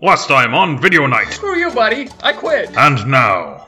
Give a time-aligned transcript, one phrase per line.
[0.00, 1.32] Last time on Video Night.
[1.32, 2.08] Screw you, buddy.
[2.22, 2.68] I quit.
[2.76, 3.66] And now.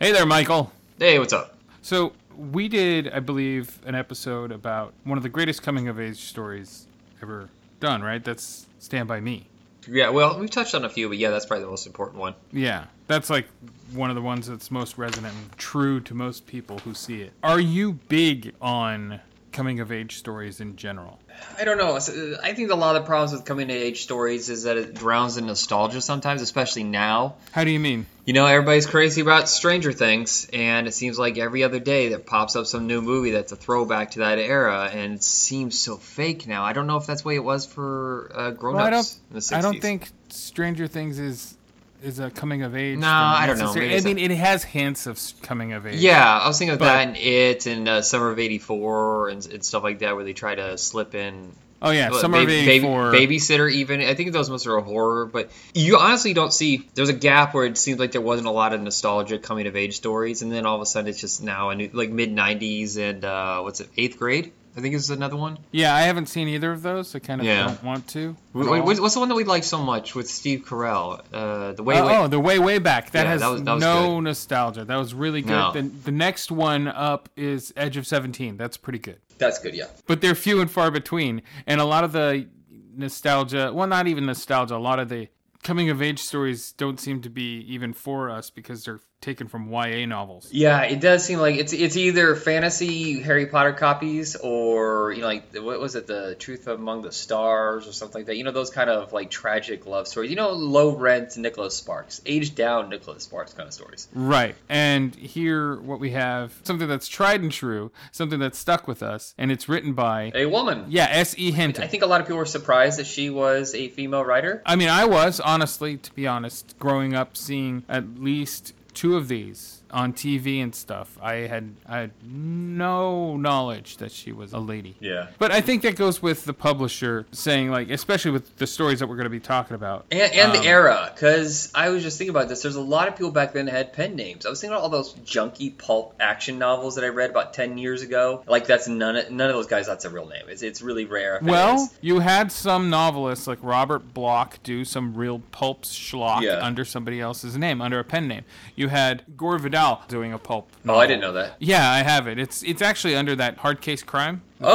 [0.00, 0.72] Hey there, Michael.
[0.98, 1.58] Hey, what's up?
[1.82, 6.16] So, we did, I believe, an episode about one of the greatest coming of age
[6.16, 6.86] stories
[7.20, 7.50] ever
[7.80, 8.24] done, right?
[8.24, 9.46] That's Stand By Me.
[9.86, 12.34] Yeah, well, we've touched on a few, but yeah, that's probably the most important one.
[12.52, 13.46] Yeah, that's like
[13.92, 17.34] one of the ones that's most resonant and true to most people who see it.
[17.42, 19.20] Are you big on
[19.52, 21.18] coming of age stories in general?
[21.58, 21.96] I don't know.
[22.42, 24.94] I think a lot of the problems with coming of age stories is that it
[24.94, 27.36] drowns in nostalgia sometimes, especially now.
[27.52, 28.06] How do you mean?
[28.26, 32.18] You know, everybody's crazy about Stranger Things, and it seems like every other day there
[32.18, 35.96] pops up some new movie that's a throwback to that era, and it seems so
[35.96, 36.62] fake now.
[36.62, 39.18] I don't know if that's the way it was for uh, grown-ups Well, I don't.
[39.30, 39.52] in the 60s.
[39.56, 41.56] I don't think Stranger Things is
[42.02, 42.98] is a coming of age.
[42.98, 43.72] No, I don't know.
[43.72, 45.96] I mean, it has hints of coming of age.
[46.00, 49.64] Yeah, I was thinking of that and It and uh, Summer of '84 and, and
[49.64, 51.52] stuff like that, where they try to slip in.
[51.82, 53.12] Oh yeah, Summer of baby- baby- '84.
[53.12, 53.72] babysitter.
[53.72, 56.86] Even I think those most are a horror, but you honestly don't see.
[56.94, 59.76] There's a gap where it seems like there wasn't a lot of nostalgia coming of
[59.76, 62.34] age stories, and then all of a sudden it's just now a new, like mid
[62.34, 64.52] '90s and uh, what's it, eighth grade?
[64.76, 65.58] I think is another one.
[65.72, 67.14] Yeah, I haven't seen either of those.
[67.14, 67.66] I kind of Yeah.
[67.66, 68.36] don't want to.
[68.54, 68.76] Wh- at all.
[68.82, 71.20] wh- What's the one that we like so much with Steve Carell?
[71.32, 71.98] Uh, the way.
[71.98, 73.10] Uh, Way- oh, the way way back.
[73.10, 74.20] That Yeah, has that was- that was no good.
[74.24, 74.84] nostalgia.
[74.84, 75.50] That was really good.
[75.50, 75.72] No.
[75.72, 78.56] The, the next one up is Edge of Seventeen.
[78.56, 79.18] That's pretty good.
[79.38, 79.74] that's good.
[79.74, 79.86] Yeah.
[80.06, 82.46] But they're few and far between, and a lot of the
[82.94, 83.72] nostalgia.
[83.74, 84.76] Well, not even nostalgia.
[84.76, 85.28] A lot of the
[85.62, 89.70] coming of age stories don't seem to be even for us because they're taken from
[89.70, 90.48] YA novels.
[90.50, 95.26] Yeah, it does seem like it's it's either fantasy Harry Potter copies or you know
[95.26, 98.36] like what was it the Truth Among the Stars or something like that.
[98.36, 100.30] You know those kind of like tragic love stories.
[100.30, 104.08] You know low rent Nicholas Sparks, aged down Nicholas Sparks kind of stories.
[104.14, 104.56] Right.
[104.68, 109.34] And here, what we have something that's tried and true, something that's stuck with us,
[109.36, 110.86] and it's written by A woman.
[110.88, 111.34] yeah S.
[111.36, 111.50] E.
[111.50, 111.84] Hinton.
[111.84, 114.62] I think a lot of people were surprised that she was a female writer.
[114.64, 119.28] I mean, I was honestly, to be honest, growing up seeing at least two of
[119.28, 121.18] these on TV and stuff.
[121.20, 124.96] I had I had no knowledge that she was a lady.
[125.00, 125.28] Yeah.
[125.38, 129.08] But I think that goes with the publisher saying like, especially with the stories that
[129.08, 130.06] we're going to be talking about.
[130.10, 132.62] And, and Um, the era, because I was just thinking about this.
[132.62, 134.46] There's a lot of people back then that had pen names.
[134.46, 137.78] I was thinking about all those junky pulp action novels that I read about ten
[137.78, 138.42] years ago.
[138.46, 139.86] Like that's none of, none of those guys.
[139.86, 140.44] That's a real name.
[140.48, 141.40] It's, it's really rare.
[141.42, 146.60] Well, you had some novelists like Robert Bloch do some real pulp schlock Yeah.
[146.64, 148.44] under somebody else's name, under a pen name.
[148.76, 150.70] You had Gore Vidal doing a pulp.
[150.86, 150.98] Oh.
[150.98, 151.56] I didn't know that.
[151.58, 152.38] Yeah, I have it.
[152.38, 154.42] It's it's actually under that hard case crime.
[154.60, 154.66] The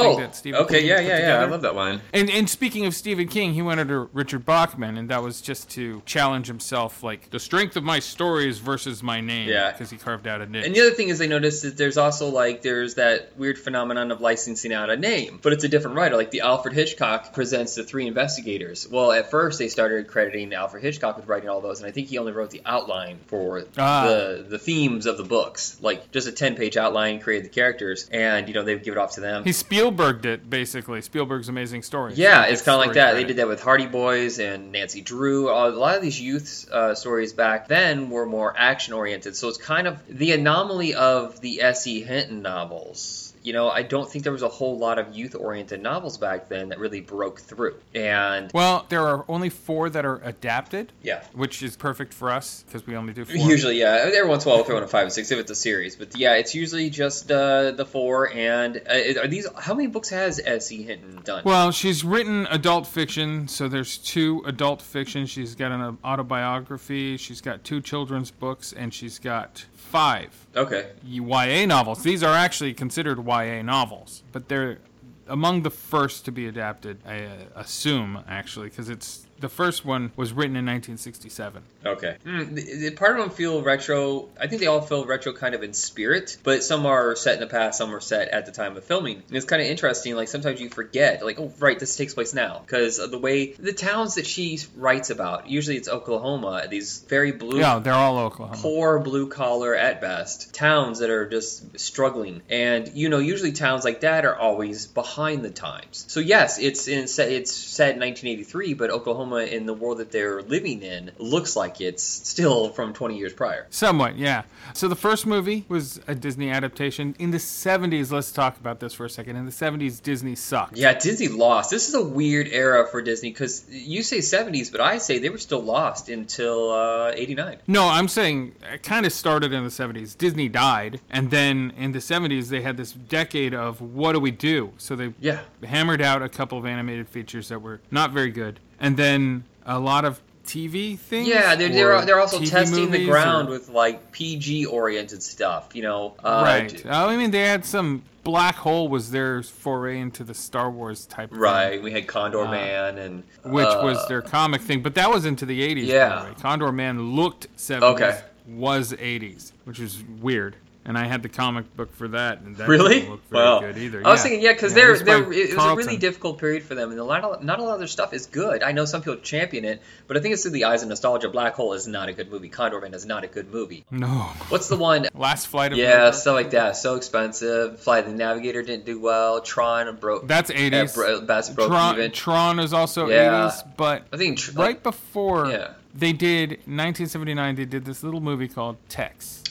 [0.55, 1.41] Oh, okay, King yeah, yeah, yeah.
[1.41, 2.01] I love that line.
[2.13, 5.69] And and speaking of Stephen King, he went under Richard Bachman, and that was just
[5.71, 9.47] to challenge himself, like the strength of my stories versus my name.
[9.49, 9.71] Yeah.
[9.71, 10.65] because he carved out a niche.
[10.65, 14.11] And the other thing is, I noticed that there's also like there's that weird phenomenon
[14.11, 16.15] of licensing out a name, but it's a different writer.
[16.17, 18.87] Like the Alfred Hitchcock presents the Three Investigators.
[18.89, 22.07] Well, at first they started crediting Alfred Hitchcock with writing all those, and I think
[22.07, 24.07] he only wrote the outline for Ah.
[24.07, 28.09] the the themes of the books, like just a ten page outline, created the characters,
[28.11, 29.43] and you know they would give it off to them.
[29.43, 31.01] he Spielberged it basically.
[31.01, 32.17] Spielberg's Amazing Stories.
[32.17, 33.13] Yeah, it's kind of like story that.
[33.13, 35.49] They did that with Hardy Boys and Nancy Drew.
[35.49, 39.35] A lot of these youth uh, stories back then were more action oriented.
[39.35, 42.01] So it's kind of the anomaly of the S.E.
[42.01, 43.24] Hinton novels.
[43.45, 46.49] You know, I don't think there was a whole lot of youth oriented novels back
[46.49, 47.75] then that really broke through.
[47.93, 51.23] And Well, there are only four that are adapted, yeah.
[51.33, 53.35] which is perfect for us because we only do four.
[53.35, 54.09] Usually, yeah.
[54.13, 55.55] Every once in a while, we'll throw in a five and six if it's a
[55.55, 55.95] series.
[55.95, 58.31] But yeah, it's usually just uh, the four.
[58.31, 59.47] And uh, are these?
[59.59, 60.81] How many books has S.E.
[60.83, 61.43] Hinton done?
[61.45, 65.27] Well, she's written adult fiction, so there's two adult fiction.
[65.27, 70.91] She's got an autobiography, she's got two children's books, and she's got five okay.
[71.05, 72.03] YA novels.
[72.03, 74.79] These are actually considered YA novels, but they're
[75.27, 80.11] among the first to be adapted, I uh, assume, actually, because it's the first one
[80.15, 81.63] was written in 1967.
[81.85, 82.17] Okay.
[82.25, 84.29] Mm, the, the part of them feel retro.
[84.39, 87.39] I think they all feel retro kind of in spirit, but some are set in
[87.41, 89.17] the past, some are set at the time of filming.
[89.27, 90.15] And it's kind of interesting.
[90.15, 93.53] Like sometimes you forget, like, oh, right, this takes place now, because of the way
[93.53, 95.49] the towns that she writes about.
[95.49, 96.67] Usually, it's Oklahoma.
[96.69, 97.59] These very blue.
[97.59, 98.57] Yeah, they're all Oklahoma.
[98.59, 103.83] Poor blue collar at best towns that are just struggling, and you know usually towns
[103.83, 106.05] like that are always behind the times.
[106.07, 110.41] So yes, it's in it's set in 1983, but Oklahoma in the world that they're
[110.41, 113.67] living in looks like it's still from 20 years prior.
[113.69, 114.43] Somewhat, yeah.
[114.73, 117.15] So the first movie was a Disney adaptation.
[117.19, 119.35] In the 70s, let's talk about this for a second.
[119.35, 120.77] In the 70s, Disney sucked.
[120.77, 121.69] Yeah, Disney lost.
[121.71, 125.29] This is a weird era for Disney because you say 70s, but I say they
[125.29, 127.57] were still lost until uh, 89.
[127.67, 130.17] No, I'm saying it kind of started in the 70s.
[130.17, 134.31] Disney died, and then in the 70s, they had this decade of what do we
[134.31, 134.71] do?
[134.77, 135.41] So they Yeah.
[135.63, 138.59] hammered out a couple of animated features that were not very good.
[138.77, 141.27] and then a lot of TV things.
[141.27, 145.69] Yeah, they're they're, they're also TV testing the ground or- with like PG oriented stuff.
[145.73, 146.83] You know, uh, right.
[146.85, 148.03] Oh, I mean, they had some.
[148.23, 151.29] Black Hole was their foray into the Star Wars type.
[151.29, 151.79] thing, Right.
[151.83, 155.25] We had Condor Uh, Man and which uh, was their comic thing, but that was
[155.25, 155.87] into the 80s.
[155.87, 156.33] by Yeah.
[156.39, 158.19] Condorman looked 70s, Okay.
[158.47, 160.55] was 80s, which is weird.
[160.87, 162.99] And I had the comic book for that, and that Really?
[162.99, 163.59] didn't look very Wow.
[163.59, 164.05] good either.
[164.05, 166.61] I was thinking, yeah, because it they're, was they're, it was a really difficult period
[166.61, 168.61] for them, and a lot of, not a lot of their stuff is good.
[168.61, 171.27] I know some people champion it, but I think it's through the eyes of nostalgia.
[171.29, 172.51] Black Hole is not a good movie.
[172.51, 173.83] Condorman is not a good movie.
[173.89, 174.07] No.
[174.49, 175.07] What's the one?
[175.15, 176.17] Last Flight of Yeah, Navigator?
[176.17, 176.77] stuff like that.
[176.77, 177.79] So expensive.
[177.79, 179.41] Flight of the Navigator didn't do well.
[179.41, 180.27] Tron broke.
[180.27, 180.93] That's uh, 80s.
[180.93, 181.21] bro-
[181.55, 182.11] broke Tron, even.
[182.11, 183.49] Tron is also Yeah.
[183.49, 185.71] 80s, but I think tr- right before Yeah.
[185.95, 189.41] they did 1979, they did this little movie called Tex.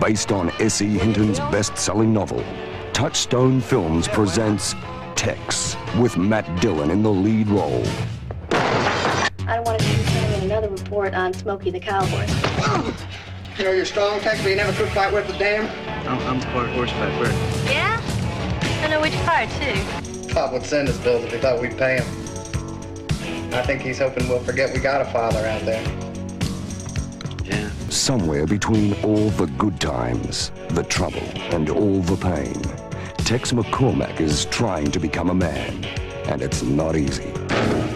[0.00, 0.98] Based on S.E.
[0.98, 2.44] Hinton's best selling novel,
[2.92, 4.74] Touchstone Films presents
[5.16, 7.84] Tex with Matt Dillon in the lead role.
[8.52, 12.26] I don't want to see you sending in another report on Smokey the Cowboy.
[13.58, 15.66] You know you're strong, Tex, but you never could fight worth a damn.
[16.08, 17.32] I'm, I'm part horseback work.
[17.66, 18.00] Yeah?
[18.82, 20.32] I know which part, too.
[20.32, 23.52] Pop would send us bills if he thought we'd pay him.
[23.52, 25.99] I think he's hoping we'll forget we got a father out there.
[27.90, 27.96] Yeah.
[27.96, 31.22] Somewhere between all the good times, the trouble,
[31.54, 32.54] and all the pain,
[33.26, 35.84] Tex McCormick is trying to become a man.
[36.26, 37.32] And it's not easy.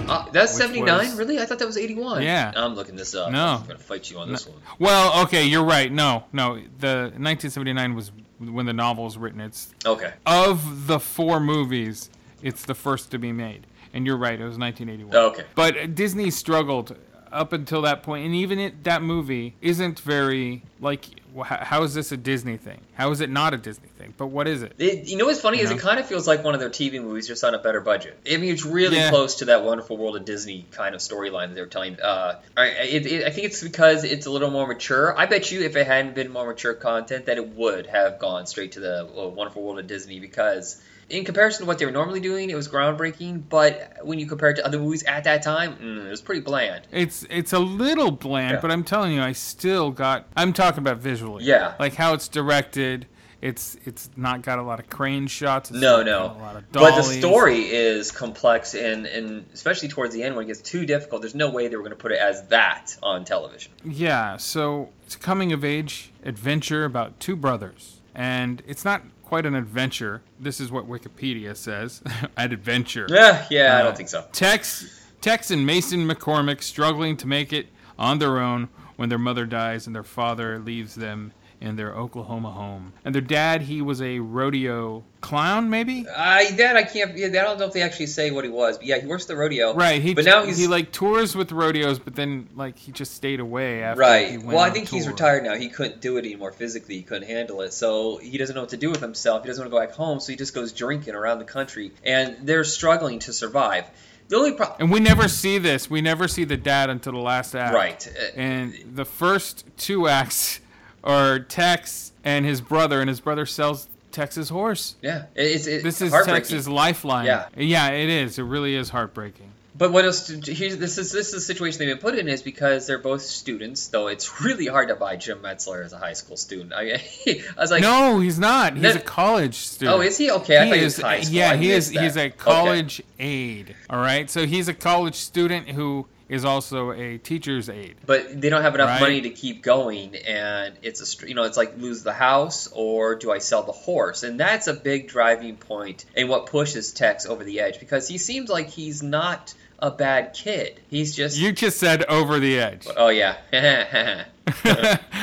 [0.06, 0.99] Uh, that's Which 79?
[0.99, 1.38] was- Really?
[1.38, 2.23] I thought that was 81.
[2.23, 2.52] Yeah.
[2.56, 3.31] I'm looking this up.
[3.31, 3.38] No.
[3.61, 4.58] I'm going to fight you on this one.
[4.79, 5.91] Well, okay, you're right.
[5.93, 6.56] No, no.
[6.81, 9.41] The 1979 was when the novel was written.
[9.41, 10.12] It's Okay.
[10.26, 12.11] of the four movies,
[12.43, 13.67] it's the first to be made.
[13.94, 15.14] And you're right, it was 1981.
[15.32, 15.44] Okay.
[15.55, 16.96] But Disney struggled
[17.34, 21.06] up until that point, and even it, that movie isn't very like.
[21.44, 22.81] How is this a Disney thing?
[22.92, 24.14] How is it not a Disney thing?
[24.16, 24.72] But what is it?
[24.78, 25.76] It, you know what's funny You is know?
[25.76, 28.16] it kind of feels like one of their TV movies just on a better budget.
[28.32, 29.10] I mean, it's really Yeah.
[29.10, 32.00] close to that Wonderful World of Disney kind of storyline that they're telling.
[32.00, 35.19] Uh, I, it, it, I think it's because it's a little more mature.
[35.19, 38.46] I bet you if it hadn't been more mature content, that it would have gone
[38.46, 40.81] straight to the uh, Wonderful World of Disney because.
[41.10, 43.42] In comparison to what they were normally doing, it was groundbreaking.
[43.48, 46.40] But when you compare it to other movies at that time, mm, it was pretty
[46.40, 46.86] bland.
[46.90, 48.60] It's it's a little bland, Yeah.
[48.60, 50.26] but I'm telling you, I still got.
[50.36, 51.44] I'm talking about visually.
[51.44, 51.74] Yeah.
[51.78, 53.06] Like how it's directed.
[53.42, 55.70] It's it's not got a lot of crane shots.
[55.70, 56.34] It's No, no.
[56.38, 60.44] A lot of But the story is complex, and, and especially towards the end when
[60.44, 62.96] it gets too difficult, there's no way they were going to put it as that
[63.02, 63.70] on television.
[63.84, 68.00] Yeah, so it's a coming of age adventure about two brothers.
[68.14, 70.22] And it's not quite an adventure.
[70.38, 72.02] This is what Wikipedia says.
[72.36, 73.06] An adventure.
[73.08, 74.24] Yeah, yeah, I Uh, don't think so.
[74.32, 77.68] Tex, Tex and Mason McCormick struggling to make it
[77.98, 81.32] on their own when their mother dies and their father leaves them
[81.64, 82.93] in their Oklahoma home.
[83.05, 86.06] And their dad, he was a rodeo clown, maybe?
[86.08, 87.16] I that I can't.
[87.16, 89.25] Yeah, I don't know if they actually say what he was, but yeah, he works
[89.25, 89.75] the rodeo.
[89.75, 90.02] Right.
[90.02, 93.40] He but now he's he like tours with rodeos, but then like he just stayed
[93.40, 94.00] away after.
[94.00, 94.31] right.
[94.31, 95.55] He went Well, I think he's retired now.
[95.55, 96.96] He couldn't do it anymore physically.
[96.96, 99.43] He couldn't handle it, so he doesn't know what to do with himself.
[99.43, 101.93] He doesn't want to go back home, so he just goes drinking around the country,
[102.05, 103.87] and they're struggling to survive.
[104.28, 104.76] The only problem.
[104.81, 105.90] And we never see this.
[105.90, 107.75] We never see the dad until the last act.
[107.75, 108.32] Right.
[108.37, 110.60] And the first two acts
[111.04, 114.96] are Tex and his brother, and his brother sells Tex's horse.
[115.02, 116.12] Yeah, it's, it's This is.
[116.12, 117.26] Tex's lifeline.
[117.26, 117.46] Yeah.
[117.56, 118.38] Yeah, it is.
[118.38, 119.50] It really is heartbreaking.
[119.76, 120.28] But what else?
[120.28, 123.22] Here's, this is this is the situation they've been put in is because they're both
[123.22, 123.88] students.
[123.88, 126.72] Though it's really hard to buy Jim Metzler as a high school student.
[126.72, 126.93] I,
[127.26, 128.74] I was like, no, he's not.
[128.74, 129.98] He's No- a college student.
[129.98, 130.31] Oh, is he?
[130.31, 131.34] Okay, I thought he was high school.
[131.36, 131.90] Yeah, I he is.
[131.90, 132.02] that.
[132.05, 132.31] He's a Okay.
[132.38, 133.74] college aide.
[133.90, 137.96] All right, so he's a college student who is also a teacher's aide.
[138.06, 139.00] but they don't have enough Right.
[139.00, 143.14] money to keep going, and it's a you know it's like lose the house or
[143.14, 147.26] do I sell the horse, and that's a big driving point and what pushes Tex
[147.26, 150.81] over the edge because he seems like he's not a bad kid.
[150.88, 152.86] He's just You just said over the edge.
[152.96, 153.36] oh yeah.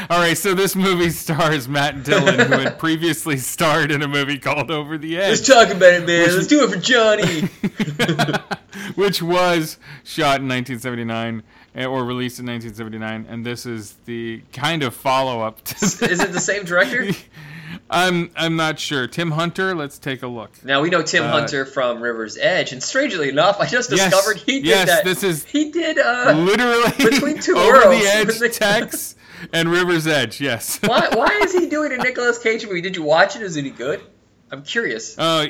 [0.09, 4.39] All right, so this movie stars Matt Dillon, who had previously starred in a movie
[4.39, 5.29] called Over the Edge.
[5.29, 6.35] Let's talk about it, man.
[6.35, 7.49] Let's do it for Johnny.
[8.95, 11.41] which was shot in 1979 eh,
[11.75, 15.59] or released in 1979, and this is the kind of follow-up.
[15.81, 17.07] Is it the same director?
[17.89, 19.07] I'm I'm not sure.
[19.07, 19.73] Tim Hunter.
[19.75, 20.51] Let's take a look.
[20.63, 24.11] Now we know Tim Uh, Hunter from River's Edge, and strangely enough, I just Yes,
[24.11, 25.03] discovered he did yes, that.
[25.05, 25.97] this is he did.
[25.97, 29.15] Uh, Literally Between Two over Worlds, the edge, the- Tex
[29.53, 30.41] and River's Edge.
[30.41, 30.79] Yes.
[30.83, 31.09] why?
[31.13, 32.81] Why is he doing a Nicolas Cage movie?
[32.81, 33.41] Did you watch it?
[33.41, 34.01] Is it any good?
[34.51, 35.17] I'm curious.
[35.17, 35.47] Uh,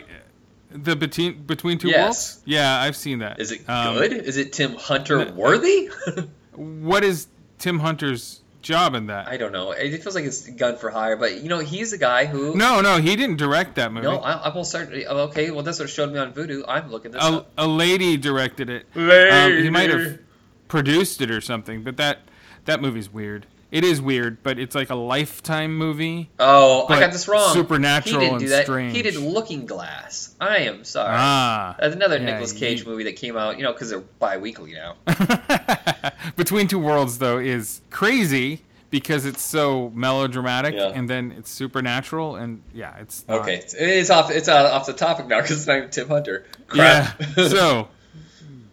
[0.73, 2.41] the between between two Yes.
[2.45, 3.39] Yeah, I've seen that.
[3.39, 4.13] Is it Um, good?
[4.13, 5.89] Is it Tim Hunter worthy?
[6.53, 7.27] What is
[7.59, 9.27] Tim Hunter's job in that.
[9.27, 9.71] I don't know.
[9.71, 12.55] It feels like it's gun for hire, but you know, he's the guy who.
[12.55, 14.05] no, no, he didn't direct that movie.
[14.07, 14.89] No, I, I will start.
[14.93, 16.63] Okay, well, that's what showed me on Vudu.
[16.67, 17.51] I'm looking this a, up.
[17.57, 18.85] a lady directed it.
[18.95, 20.19] Um, he might have
[20.67, 22.19] produced it or something, but that
[22.65, 23.47] that movie's weird.
[23.71, 26.29] It is weird, but it's like a lifetime movie.
[26.37, 27.53] Oh, I got this wrong.
[27.53, 28.65] supernatural he didn't and do that.
[28.65, 28.93] strange.
[28.97, 30.35] He did Looking Glass.
[30.41, 31.13] I am sorry.
[31.17, 31.77] Ah.
[31.79, 34.73] That's another Yeah, Nicolas Cage you- movie that came out, you know, because they're bi-weekly
[34.73, 34.95] now.
[36.35, 40.87] Between Two Worlds though is crazy because it's so melodramatic Yeah.
[40.93, 44.29] and then it's supernatural and yeah, it's not- Okay, it's, off.
[44.31, 46.45] It's uh, off the topic now because it's not even Tim Hunter.
[46.75, 47.11] Yeah.
[47.11, 47.39] Crap.
[47.49, 47.87] so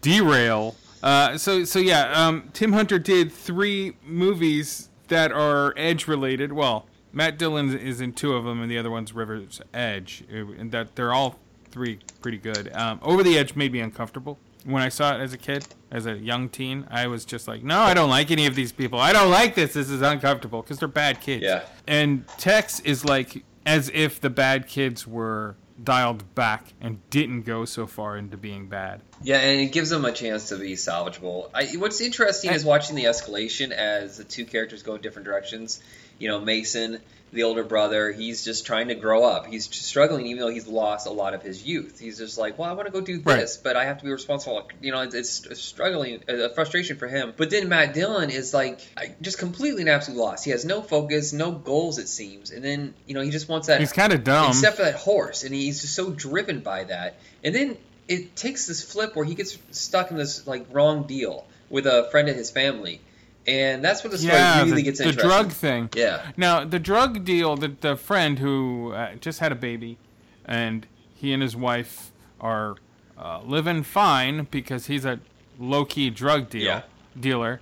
[0.00, 0.74] derail.
[1.02, 6.52] Uh, so so yeah, um, Tim Hunter did three movies that are Edge related.
[6.52, 10.70] Well, Matt Dillon is in two of them, and the other one's River's Edge, and
[10.72, 11.38] that they're all
[11.70, 12.70] three pretty good.
[12.74, 16.06] Um, Over the Edge made me uncomfortable when I saw it as a kid, as
[16.06, 16.86] a young teen.
[16.90, 18.98] I was just like, no, I don't like any of these people.
[18.98, 19.72] I don't like this.
[19.72, 21.42] This is uncomfortable because they're bad kids.
[21.42, 21.64] Yeah.
[21.86, 27.64] And Tex is like as if the bad kids were dialed back and didn't go
[27.64, 29.02] so far into being bad.
[29.22, 31.50] Yeah, and it gives them a chance to be salvageable.
[31.52, 35.82] I, what's interesting is watching the escalation as the two characters go in different directions.
[36.20, 36.98] You know, Mason,
[37.32, 39.46] the older brother, he's just trying to grow up.
[39.46, 41.98] He's struggling, even though he's lost a lot of his youth.
[42.00, 43.40] He's just like, well, I want to go do Right.
[43.40, 44.68] this, but I have to be responsible.
[44.80, 47.34] You know, it's, it's struggling, a frustration for him.
[47.36, 48.80] But then Matt Dillon is like,
[49.20, 50.44] just completely and absolutely lost.
[50.44, 52.50] He has no focus, no goals, it seems.
[52.50, 53.78] And then, you know, he just wants that.
[53.80, 54.50] He's kind of dumb.
[54.50, 57.18] Except for that horse, and he's just so driven by that.
[57.44, 57.76] And then
[58.08, 62.08] it takes this flip where he gets stuck in this like wrong deal with a
[62.10, 63.00] friend of his family,
[63.46, 65.28] and that's where the story yeah, really the, gets the interesting.
[65.28, 65.90] drug thing.
[65.94, 66.30] Yeah.
[66.36, 69.98] Now the drug deal, the the friend who uh, just had a baby,
[70.44, 72.10] and he and his wife
[72.40, 72.76] are
[73.18, 75.20] uh, living fine because he's a
[75.58, 76.82] low key drug deal Yeah.
[77.18, 77.60] dealer.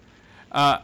[0.53, 0.79] Uh,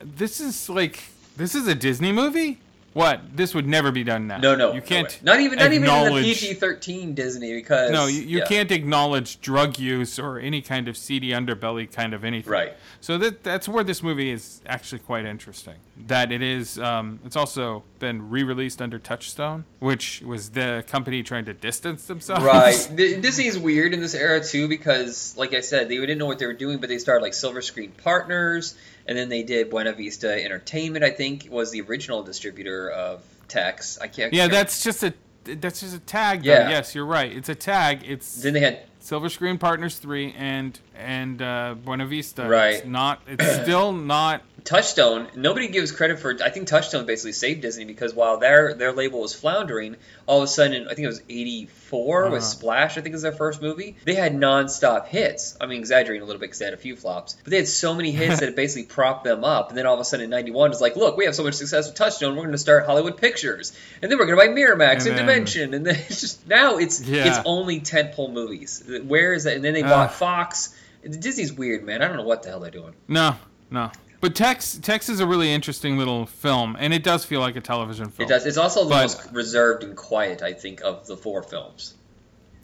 [0.00, 1.04] this is like
[1.36, 2.58] this is a Disney movie.
[2.92, 3.36] What?
[3.36, 4.38] This would never be done now.
[4.38, 5.06] No, no, you can't.
[5.08, 5.14] way.
[5.22, 8.46] not even not even in the PG thirteen Disney because No, you, you yeah.
[8.46, 12.50] can't acknowledge drug use or any kind of seedy underbelly kind of anything.
[12.52, 12.72] Right.
[13.00, 15.76] So that that's where this movie is actually quite interesting.
[16.06, 16.78] That it is.
[16.78, 22.42] Um, it's also been re-released under Touchstone, which was the company trying to distance themselves.
[22.44, 22.90] Right.
[22.96, 26.38] D- Disney's weird in this era too because, like I said, they didn't know what
[26.38, 28.74] they were doing, but they started like Silver Screen Partners,
[29.06, 31.04] and then they did Buena Vista Entertainment.
[31.04, 33.98] I think was the original distributor of Tex.
[34.00, 34.32] I can't.
[34.32, 35.12] yeah, that's just a
[35.44, 36.42] that's just a tag.
[36.44, 36.52] Though.
[36.52, 36.70] Yeah.
[36.70, 37.34] Yes, you're right.
[37.34, 38.02] It's a tag.
[38.04, 42.48] It's Then they had Silver Screen Partners three and and uh, Buena Vista.
[42.48, 42.76] Right.
[42.76, 43.22] It's not.
[43.26, 44.42] It's still not.
[44.64, 46.36] Touchstone, nobody gives credit for.
[46.42, 50.44] I think Touchstone basically saved Disney because while their their label was floundering, all of
[50.44, 52.40] a sudden, I think it was '84 with Uh-huh.
[52.40, 52.98] Splash.
[52.98, 53.96] I think was their first movie.
[54.04, 55.56] They had nonstop hits.
[55.60, 57.68] I mean, exaggerating a little bit because they had a few flops, but they had
[57.68, 59.70] so many hits that it basically propped them up.
[59.70, 61.54] And then all of a sudden, in '91, it's like, look, we have so much
[61.54, 64.52] success with Touchstone, we're going to start Hollywood Pictures, and then we're going to buy
[64.52, 67.28] Miramax And and, then- Dimension, and then it's just now it's Yeah.
[67.28, 68.82] it's only tentpole movies.
[69.06, 69.54] Where is that?
[69.56, 69.88] And then they Ugh.
[69.90, 70.74] bought Fox.
[71.08, 72.02] Disney's weird, man.
[72.02, 72.92] I don't know what the hell they're doing.
[73.08, 73.34] No,
[73.70, 73.90] no.
[74.20, 77.60] But Tex Tex is a really interesting little film, and it does feel like a
[77.60, 78.26] television film.
[78.28, 78.44] It does.
[78.46, 81.94] It's also the But- most reserved and quiet, I think, of the four films.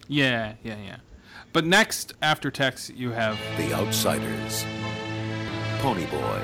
[0.06, 0.96] Yeah, yeah, yeah.
[1.52, 4.64] But next, after Tex, you have The Outsiders.
[5.80, 6.42] Ponyboy.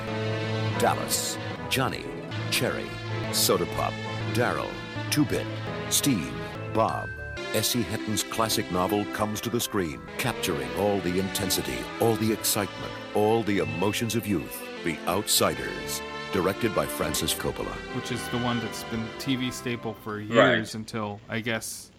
[0.78, 1.36] Dallas.
[1.68, 2.04] Johnny.
[2.50, 2.86] Cherry.
[3.32, 3.92] Soda Pop.
[4.32, 4.70] Daryl.
[5.10, 5.46] Two Bit.
[5.90, 6.32] Steve.
[6.72, 7.08] Bob.
[7.54, 7.82] S.E.
[7.82, 13.42] Hinton's classic novel comes to the screen, capturing all the intensity, all the excitement, all
[13.42, 14.62] the emotions of youth.
[14.84, 16.00] The Outsiders.
[16.32, 17.72] Directed by Francis Coppola.
[17.94, 20.74] which is the one that's been TV staple for years Right.
[20.74, 21.90] until I guess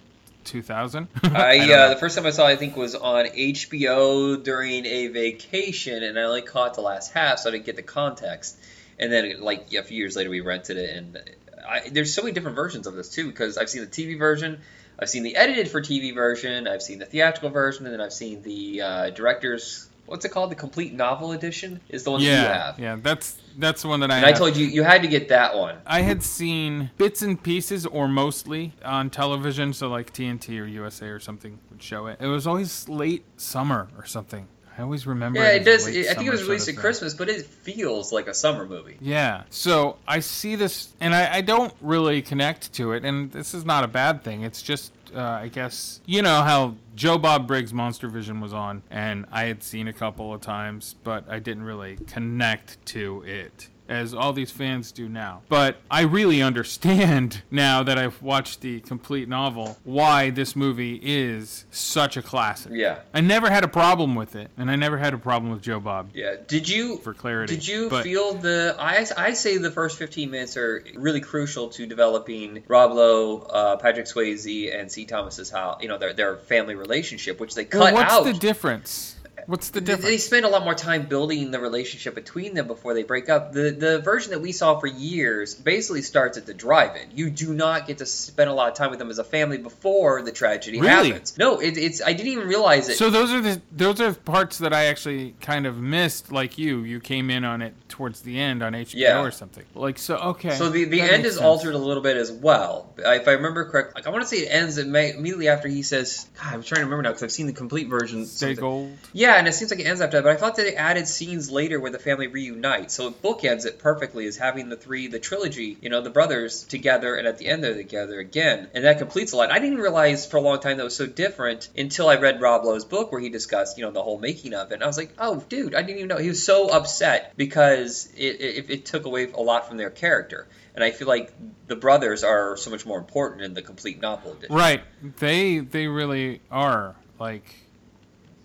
[0.45, 1.07] 2000.
[1.23, 4.85] I, don't uh, the first time I saw, it, I think, was on HBO during
[4.85, 8.57] a vacation, and I only caught the last half, so I didn't get the context.
[8.99, 11.17] And then, like a few years later, we rented it, and
[11.65, 14.59] I, there's so many different versions of this too, because I've seen the TV version,
[14.99, 18.13] I've seen the edited for TV version, I've seen the theatrical version, and then I've
[18.13, 22.25] seen the uh, director's what's it called, the complete novel edition, is the one that
[22.25, 22.79] you have.
[22.79, 24.17] yeah, that's that's the one that I.
[24.17, 25.77] And I told you you had to get that one.
[25.85, 31.07] I had seen bits and pieces, or mostly, on television, so like TNT or USA
[31.07, 32.17] or something would show it.
[32.19, 34.47] It was always late summer or something.
[34.77, 35.39] I always remember.
[35.39, 35.87] Yeah, it it does.
[35.87, 36.77] I think it was released at.
[36.77, 38.97] Christmas, but it feels like a summer movie.
[38.99, 39.43] Yeah.
[39.51, 43.65] So I see this, and I, I don't really connect to it, and this is
[43.65, 44.41] not a bad thing.
[44.41, 48.83] It's just, uh, I guess, you know how Joe Bob Briggs' Monster Vision was on,
[48.89, 53.69] and I had seen a couple of times, but I didn't really connect to it.
[53.89, 55.41] As all these fans do now.
[55.49, 61.65] But I really understand now that I've watched the complete novel why this movie is
[61.71, 62.71] such a classic.
[62.75, 62.99] Yeah.
[63.13, 65.79] I never had a problem with it, and I never had a problem with Joe
[65.79, 66.09] Bob.
[66.13, 66.35] Yeah.
[66.47, 68.75] Did you For clarity, Did you but- feel the?
[68.79, 73.77] I I say the first 15 minutes are really crucial to developing Rob Lowe, uh,
[73.77, 75.05] Patrick Swayze, and C.
[75.05, 78.23] Thomas's how you know their their family relationship, which they cut Well, what's out.
[78.25, 79.15] the difference?
[79.45, 80.05] What's the They- difference?
[80.05, 83.51] They spend a lot more time building the relationship between them before they break up.
[83.51, 87.09] The the version that we saw for years basically starts at the drive-in.
[87.17, 89.57] You do not get to spend a lot of time with them as a family
[89.57, 91.09] before the tragedy Really?
[91.09, 91.37] happens.
[91.37, 92.97] No, it, it's I didn't even realize it.
[92.97, 96.31] So those are the those are parts that I actually kind of missed.
[96.31, 99.21] Like you, you came in on it towards the end on HBO Yeah.
[99.21, 99.65] or something.
[99.75, 100.55] Like so, okay.
[100.55, 101.43] So the, the that end is sense.
[101.45, 102.93] altered a little bit as well.
[102.97, 106.27] If I remember correctly, like I want to say it ends immediately after he says,
[106.41, 108.25] God, I'm trying to remember now because I've seen the complete version.
[108.25, 108.91] Stay gold.
[109.11, 111.07] Yeah, and it seems like it ends after that, but I thought that it added
[111.07, 112.93] scenes later where the family reunites.
[112.93, 116.63] So it bookends it perfectly as having the three, the trilogy, you know, the brothers
[116.63, 118.69] together, and at the end they're together again.
[118.73, 119.51] And that completes a lot.
[119.51, 122.65] I didn't realize for a long time that was so different until I read Rob
[122.65, 124.75] Lowe's book where he discussed, you know, the whole making of it.
[124.75, 126.17] And I was like, oh, dude, I didn't even know.
[126.17, 130.47] He was so upset because it, it, it took away a lot from their character.
[130.75, 131.31] And I feel like
[131.67, 134.55] the brothers are so much more important in the complete novel edition.
[134.55, 134.81] Right.
[135.19, 137.43] They they really are like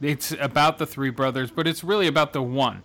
[0.00, 2.82] it's about the three brothers, but it's really about the one.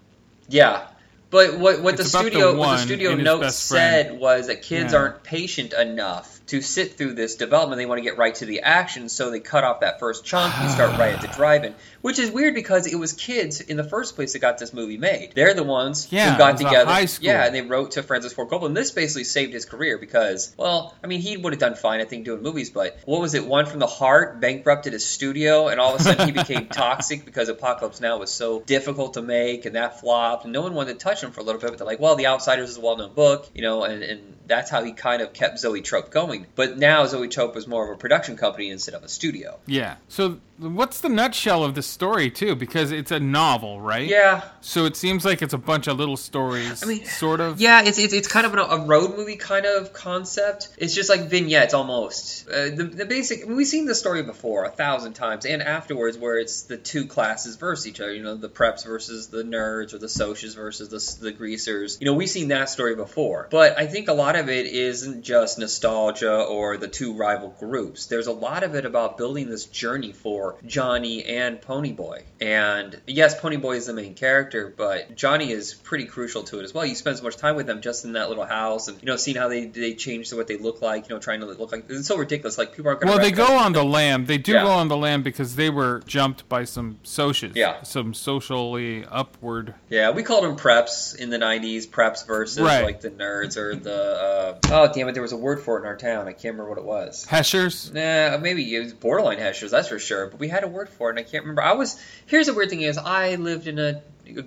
[0.50, 0.88] Yeah.
[1.30, 4.20] But what, what the It's the studio what the studio note said friend.
[4.20, 5.00] was that kids Yeah.
[5.00, 7.78] aren't patient enough to sit through this development.
[7.80, 10.54] They want to get right to the action, so they cut off that first chunk
[10.60, 13.84] and start right at the drive-in, which is weird because it was kids in the
[13.84, 15.32] first place that got this movie made.
[15.36, 16.92] They're the ones Yeah, who got it was a together.
[16.92, 17.26] high school.
[17.28, 20.54] Yeah, and they wrote to Francis Ford Coppola, and this basically saved his career because,
[20.58, 23.34] well, I mean, he would have done fine, I think, doing movies, but what was
[23.36, 23.46] it?
[23.48, 27.24] One from the Heart bankrupted his studio, and all of a sudden he became toxic
[27.26, 31.00] because Apocalypse Now was so difficult to make, and that flopped, and no one wanted
[31.00, 31.70] to touch him for a little bit.
[31.70, 34.70] But they're like, well, The Outsiders is a well-known book, you know, and, and that's
[34.70, 36.48] how he kind of kept Zoetrope going.
[36.56, 39.60] But now Zoetrope is more of a production company instead of a studio.
[39.66, 39.96] Yeah.
[40.08, 42.56] So what's the nutshell of the story too?
[42.56, 44.08] Because it's a novel, right?
[44.08, 46.84] Yeah, So it seems like it's a bunch of little stories.
[46.84, 47.60] I mean, sort of.
[47.60, 50.70] Yeah, it's, it's, it's kind of an, a road movie kind of concept.
[50.78, 52.48] It's just like vignettes almost.
[52.48, 55.62] Uh, the, the basic, I mean, we've seen this story before a thousand times, and
[55.62, 58.14] afterwards, where it's the two classes versus each other.
[58.14, 61.98] You know, the preps versus the nerds, or the socials versus the, the greasers.
[62.00, 63.48] You know, we've seen that story before.
[63.50, 68.06] But I think a lot of it isn't just nostalgia or the two rival groups.
[68.08, 72.24] There's a lot of it about building this journey for Johnny and Ponyboy.
[72.42, 76.74] And yes, Ponyboy is the main character, but Johnny is pretty crucial to it as
[76.74, 76.86] well.
[76.86, 79.16] You spend so much time with them just in that little house, and you know,
[79.16, 81.08] seeing how they they change to what they look like.
[81.10, 82.58] You know, trying to look like it's so ridiculous.
[82.58, 83.14] Like people aren't going.
[83.14, 84.26] Well, they go on the lam.
[84.26, 84.64] They do Yeah.
[84.64, 87.54] go on the lam because they were jumped by some socials.
[87.56, 87.84] Yeah.
[87.84, 89.74] Some socially upward.
[89.90, 91.88] Yeah, we called them preps in the '90s.
[91.88, 92.84] Preps versus Right.
[92.84, 93.92] like the nerds or the.
[94.24, 95.14] Uh, oh damn it!
[95.14, 96.28] There was a word for it in our town.
[96.28, 97.26] I can't remember what it was.
[97.26, 97.92] Heshers.
[97.94, 100.28] Nah, maybe it was borderline heshers, that's for sure.
[100.28, 101.62] But we had a word for it, and I can't remember.
[101.62, 104.02] I was here's the weird thing is I lived in a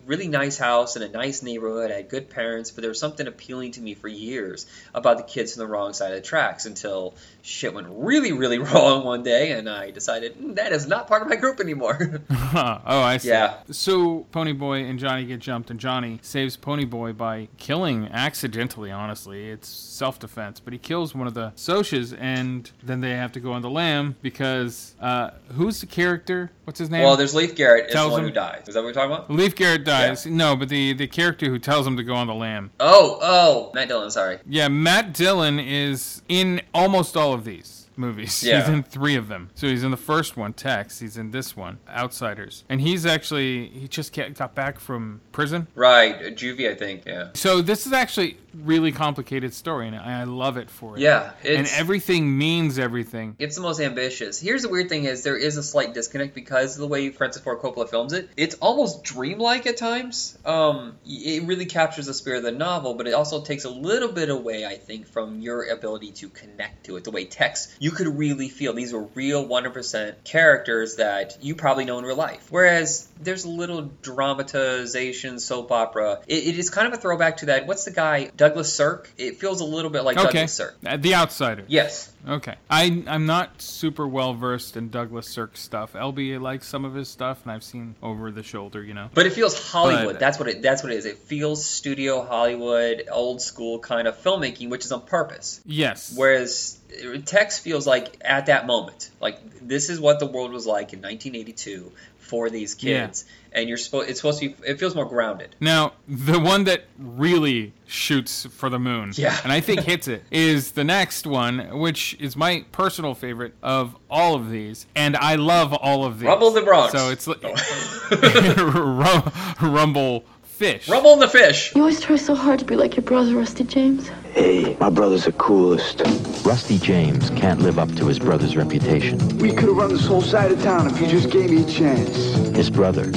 [0.06, 1.90] really nice house in a nice neighborhood.
[1.90, 5.24] I had good parents, but there was something appealing to me for years about the
[5.24, 7.14] kids on the wrong side of the tracks until
[7.46, 11.22] shit went really, really wrong one day, and I decided "Mm, that is not part
[11.22, 12.20] of my group anymore.
[12.30, 13.28] oh, I see.
[13.28, 13.58] Yeah.
[13.70, 18.90] So Ponyboy and Johnny get jumped, and Johnny saves Ponyboy by killing accidentally.
[18.90, 23.40] Honestly, it's self-defense, but he kills one of the Socs, and then they have to
[23.40, 26.50] go on the lam because uh, who's the character?
[26.64, 27.04] What's his name?
[27.04, 28.64] well, there's Leif Garrett is the Tells one him- who dies.
[28.66, 29.30] Is that what we're talking about?
[29.30, 30.26] Leif Garrett dies.
[30.26, 32.70] No, but the the character who tells him to go on the lam.
[32.80, 34.10] Oh, oh, Matt Dillon.
[34.10, 34.38] Sorry.
[34.48, 38.42] Yeah, Matt Dillon is in almost all of these movies.
[38.46, 38.60] Yeah.
[38.60, 39.50] He's in three of them.
[39.54, 41.00] So he's in the first one, Tex.
[41.00, 42.64] He's in this one, Outsiders.
[42.68, 45.66] And he's actually, he just got back from prison.
[45.74, 47.04] Right, juvie, I think.
[47.06, 47.30] Yeah.
[47.34, 51.00] So this is actually really complicated story, and I love it for it.
[51.00, 53.36] Yeah, And everything means everything.
[53.38, 54.40] It's the most ambitious.
[54.40, 57.42] Here's the weird thing: is there is a slight disconnect because of the way Francis
[57.42, 58.30] Ford Coppola films it.
[58.36, 60.36] It's almost dreamlike at times.
[60.44, 64.10] Um, it really captures the spirit of the novel, but it also takes a little
[64.10, 67.04] bit away, I think, from your ability to connect to it.
[67.04, 71.84] The way Tex, you could really feel these were real, 100% characters that you probably
[71.84, 72.46] know in real life.
[72.50, 76.20] Whereas there's a little dramatization, soap opera.
[76.26, 77.66] It, it is kind of a throwback to that.
[77.66, 79.10] What's the guy, Douglas Sirk?
[79.18, 80.26] It feels a little bit like Okay.
[80.26, 80.76] Douglas Sirk.
[80.84, 81.64] Uh, The Outsider.
[81.68, 82.12] Yes.
[82.28, 82.54] Okay.
[82.68, 85.92] I, I'm not super well versed in Douglas Sirk stuff.
[85.92, 89.10] LB likes some of his stuff, and I've seen over the shoulder, you know.
[89.14, 90.14] But it feels Hollywood.
[90.14, 90.62] But- that's what it.
[90.62, 91.06] That's what it is.
[91.06, 95.60] It feels studio Hollywood, old school kind of filmmaking, which is on purpose.
[95.64, 96.12] Yes.
[96.16, 96.75] Whereas
[97.24, 101.00] Tex feels like at that moment, like this is what the world was like in
[101.00, 103.06] 1982 for these Yeah.
[103.06, 105.54] kids, and you're supposed it's supposed to be it feels more grounded.
[105.60, 109.36] Now, the one that really shoots for the moon, Yeah.
[109.44, 113.96] and I think hits it, is the next one, which is my personal favorite of
[114.10, 116.26] all of these, and I love all of these.
[116.26, 116.92] Rumble the Bronx.
[116.92, 119.32] So it's li- oh.
[119.60, 120.24] Rum- Rumble
[120.56, 120.88] Fish.
[120.88, 121.74] Rumble in the fish.
[121.74, 124.08] You always try so hard to be like your brother, Rusty James.
[124.32, 126.00] Hey, my brother's the coolest.
[126.46, 129.18] Rusty James can't live up to his brother's reputation.
[129.36, 131.66] We could have run this whole side of town if you just gave me a
[131.66, 132.16] chance.
[132.56, 133.12] His brother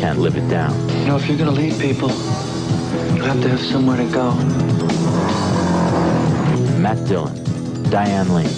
[0.00, 0.72] can't live it down.
[0.98, 4.34] You know, if you're gonna lead people, you have to have somewhere to go.
[6.80, 8.50] Matt Dillon, Diane Lane,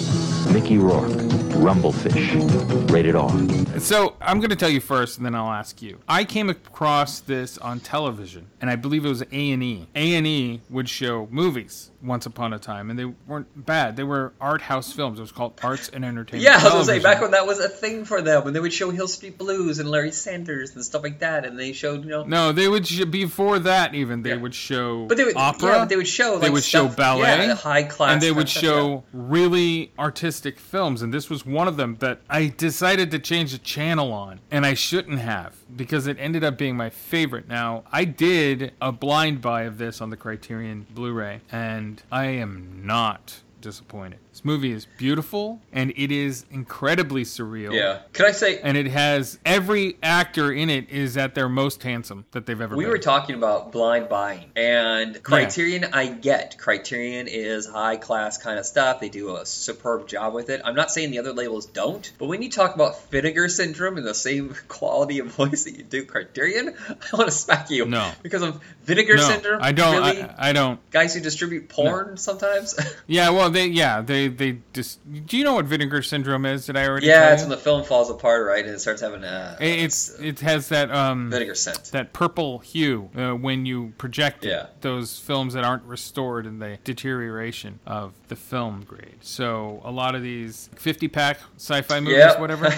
[0.51, 1.22] Mickey Rourke,
[1.53, 2.91] Rumblefish.
[2.91, 3.79] Rated R.
[3.79, 5.99] So I'm going to tell you first, and then I'll ask you.
[6.07, 9.87] I came across this on television, and I believe it was A and E.
[9.95, 13.95] A and E would show movies once upon a time, and they weren't bad.
[13.95, 15.19] They were art house films.
[15.19, 16.43] It was called Arts and Entertainment.
[16.43, 18.59] Yeah, I was gonna say back when that was a thing for them, and they
[18.59, 22.03] would show Hill Street Blues and Larry Sanders and stuff like that, and they showed
[22.03, 22.23] you know.
[22.23, 24.35] No, they would sh- before that even they Yeah.
[24.37, 25.69] would show But they would opera.
[25.79, 26.33] Yeah, they would show.
[26.37, 30.59] they like, would show ballet, yeah, high class, and they would stuff, show really artistic
[30.59, 31.01] films.
[31.01, 34.65] And this was one of them that I decided to change the channel on, and
[34.65, 37.47] I shouldn't have because it ended up being my favorite.
[37.47, 42.83] Now I did a blind buy of this on the Criterion Blu-ray, and I am
[42.85, 44.19] not disappointed.
[44.29, 47.73] This movie is beautiful, and it is incredibly surreal.
[47.73, 47.79] Yeah.
[47.79, 47.99] yeah.
[48.11, 52.25] Can I say And it has every actor in it is at their most handsome
[52.31, 52.91] that they've ever we been.
[52.91, 55.85] were talking about blind buying and Criterion?
[55.93, 58.99] I get Criterion is high class kind of stuff.
[58.99, 60.61] They do a superb job with it.
[60.63, 64.05] I'm not saying the other labels don't, but when you talk about Vinegar syndrome and
[64.05, 67.85] the same quality of voice that you do Criterion, I want to smack you.
[67.85, 68.11] No.
[68.21, 69.63] because of Vinegar no, syndrome.
[69.63, 69.95] I don't.
[69.95, 70.21] Really?
[70.21, 70.79] I, I don't.
[70.91, 72.75] Guys who distribute porn sometimes.
[73.07, 74.99] Yeah, well, they yeah they they just.
[75.27, 76.65] Do you know what vinegar syndrome is?
[76.65, 77.07] Did I already?
[77.07, 80.19] yeah, it's when the film falls apart, right, and it starts having uh, It- it's
[80.19, 81.85] it has that um vinegar scent.
[81.93, 84.49] that purple hue uh, when you project it.
[84.49, 84.65] Yeah.
[84.81, 89.17] those films that aren't restored in the deterioration of the film grade.
[89.21, 92.69] So a lot of these 50 pack sci-fi movies, Yeah, whatever,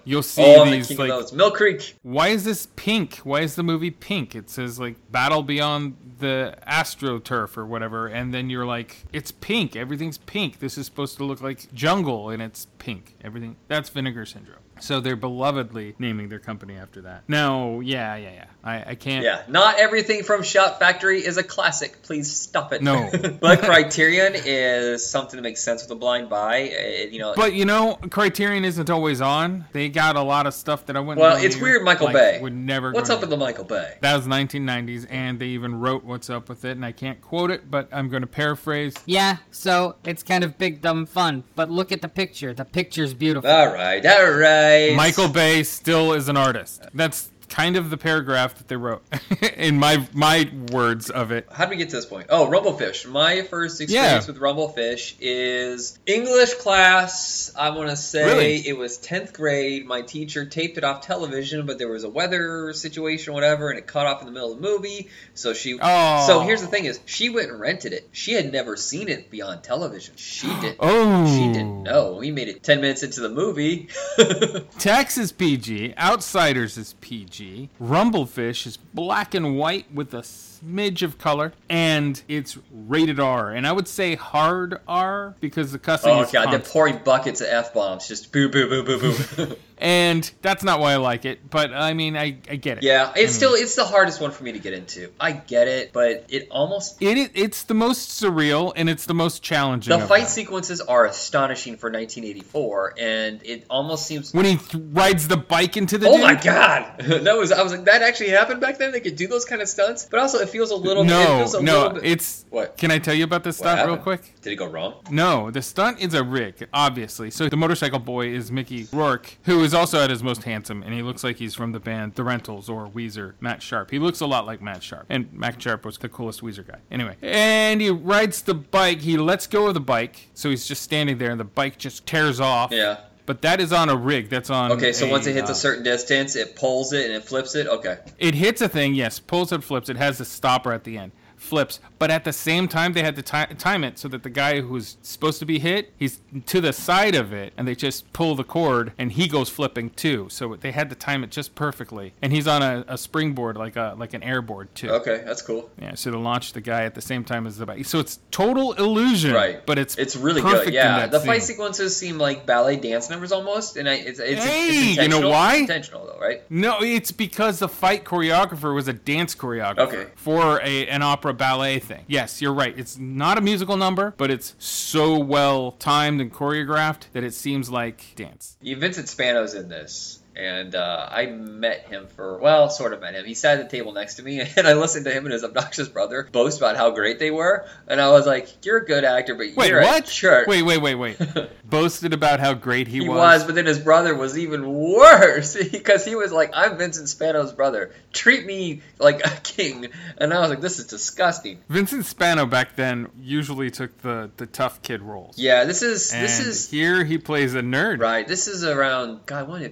[0.04, 1.32] you'll see oh, the these like those.
[1.32, 1.96] Mill Creek.
[2.02, 3.16] why is this pink?
[3.18, 4.34] Why is the movie pink?
[4.34, 9.76] It says like Battle Beyond the AstroTurf or whatever, and then you're like, it's pink.
[10.06, 10.60] Everything's pink.
[10.60, 13.16] This is supposed to look like jungle, and it's pink.
[13.24, 14.65] Everything that's Vinegar Syndrome.
[14.80, 17.24] So they're belovedly naming their company after that.
[17.28, 18.44] No, yeah, yeah, yeah.
[18.62, 19.24] I, I can't.
[19.24, 22.02] Yeah, not everything from Shout Factory is a classic.
[22.02, 22.82] Please stop it.
[22.82, 23.10] No.
[23.40, 26.62] but Criterion is something that makes sense with a blind buy.
[26.62, 29.66] Uh, you know, But you know, Criterion isn't always on.
[29.72, 31.20] They got a lot of stuff that I wouldn't.
[31.20, 31.84] well, really it's weird.
[31.84, 32.92] Michael like, Bay would never.
[32.92, 33.94] What's up with the Michael Bay?
[34.00, 37.50] That was 1990s, and they even wrote "What's Up with It," and I can't quote
[37.50, 38.94] it, but I'm going to paraphrase.
[39.06, 42.52] Yeah, so it's kind of big dumb fun, but look at the picture.
[42.52, 43.48] The picture's beautiful.
[43.48, 44.65] All right, all right.
[44.96, 46.82] Michael Bay still is an artist.
[46.94, 49.02] That's kind of the paragraph that they wrote
[49.56, 51.46] in my my words of it.
[51.52, 52.26] How did we get to this point?
[52.30, 53.06] Oh, Rumblefish.
[53.08, 54.32] My first experience Yeah.
[54.32, 57.52] with Rumblefish is English class.
[57.56, 58.68] I want to say Really?
[58.68, 59.86] it was 10th grade.
[59.86, 63.86] My teacher taped it off television, but there was a weather situation, whatever, and it
[63.86, 65.08] cut off in the middle of the movie.
[65.34, 65.78] So she.
[65.80, 66.24] Oh.
[66.26, 68.08] So here's the thing: is she went and rented it.
[68.12, 70.14] She had never seen it beyond television.
[70.16, 70.76] She didn't.
[70.88, 72.14] Oh, She didn't know.
[72.14, 73.88] We made it 10 minutes into the movie.
[74.78, 77.35] Texas PG, Outsiders is PG,
[77.80, 80.22] Rumblefish is black and white with a
[80.64, 83.50] smidge of color, and it's rated R.
[83.50, 86.72] And I would say hard R because the cussing oh is god, they're constant.
[86.72, 88.08] pouring buckets of f bombs.
[88.08, 89.56] Just boo, boo, boo, boo, boo.
[89.78, 91.50] and that's not why I like it.
[91.50, 92.84] But I mean, I, I get it.
[92.84, 95.10] yeah, it's I mean, still it's the hardest one for me to get into.
[95.20, 99.14] I get it, but it almost It, it it's the most surreal and it's the
[99.14, 99.98] most challenging.
[99.98, 100.28] the fight them.
[100.28, 104.32] sequences are astonishing for 1984, and it almost seems.
[104.32, 106.22] when he th- rides the bike into the Oh dude.
[106.22, 108.92] my god, that was I was like that actually happened back then.
[108.92, 111.02] They could do those kind of stunts, but also it feels a little.
[111.02, 112.44] it No, feels a no, little bit, it's.
[112.50, 112.76] What?
[112.76, 114.34] Can I tell you about this stunt real quick?
[114.42, 114.94] Did it go wrong?
[115.10, 117.30] No, the stunt is a rig, obviously.
[117.30, 120.94] So the motorcycle boy is Mickey Rourke, who is also at his most handsome, and
[120.94, 123.34] he looks like he's from the band The Rentals or Weezer.
[123.40, 123.90] Matt Sharp.
[123.90, 126.78] He looks a lot like Matt Sharp, and Matt Sharp was the coolest Weezer guy.
[126.90, 129.00] Anyway, and he rides the bike.
[129.00, 132.06] He lets go of the bike, so he's just standing there, and the bike just
[132.06, 132.70] tears off.
[132.72, 132.98] Yeah.
[133.26, 134.30] But that is on a rig.
[134.30, 134.72] That's on.
[134.72, 137.24] Okay, so a, once it hits uh, a certain distance, it pulls it and it
[137.24, 137.66] flips it.
[137.66, 137.98] Okay.
[138.18, 139.88] It hits a thing, yes, pulls it, flips.
[139.88, 141.12] It has a stopper at the end.
[141.46, 144.30] Flips, but at the same time they had to ti- time it so that the
[144.30, 148.12] guy who's supposed to be hit, he's to the side of it, and they just
[148.12, 150.26] pull the cord, and he goes flipping too.
[150.30, 153.76] So they had to time it just perfectly, and he's on a, a springboard like
[153.76, 154.90] a like an airboard too.
[154.90, 155.70] Okay, that's cool.
[155.80, 157.84] Yeah, so to launch the guy at the same time as the bike.
[157.86, 159.64] So it's total illusion, Right.
[159.64, 160.72] But it's It's really good.
[160.72, 161.26] Yeah, the scene.
[161.26, 165.08] fight sequences seem like ballet dance numbers almost, and I, it's it's, Hey, it's you
[165.08, 165.52] know why?
[165.54, 166.42] It's intentional though, right?
[166.50, 170.06] No, it's because the fight choreographer was a dance choreographer Okay.
[170.16, 172.04] for a an opera ballet thing.
[172.06, 172.76] Yes, you're right.
[172.78, 177.70] It's not a musical number, but it's so well timed and choreographed that it seems
[177.70, 178.56] like dance.
[178.62, 183.24] Vincent Spano's in this, and uh, I met him for well, sort of met him.
[183.24, 185.44] He sat at the table next to me, and I listened to him and his
[185.44, 189.04] obnoxious brother boast about how great they were, and I was like, "You're a good
[189.04, 190.08] actor, but Wait, you're what?
[190.08, 191.18] a jerk." Wait, wait, wait, wait.
[191.64, 193.18] Boasted about how great he, He was.
[193.18, 197.52] was, but then his brother was even worse because he was like, "I'm Vincent Spano's
[197.52, 197.94] brother.
[198.12, 202.76] Treat me like a king," and I was like, "This is disgusting." Vincent Spano back
[202.76, 205.38] then usually took the, the tough kid roles.
[205.38, 208.00] Yeah, this is this is here he plays a nerd.
[208.00, 208.26] Right.
[208.26, 209.48] This is around God.
[209.48, 209.62] When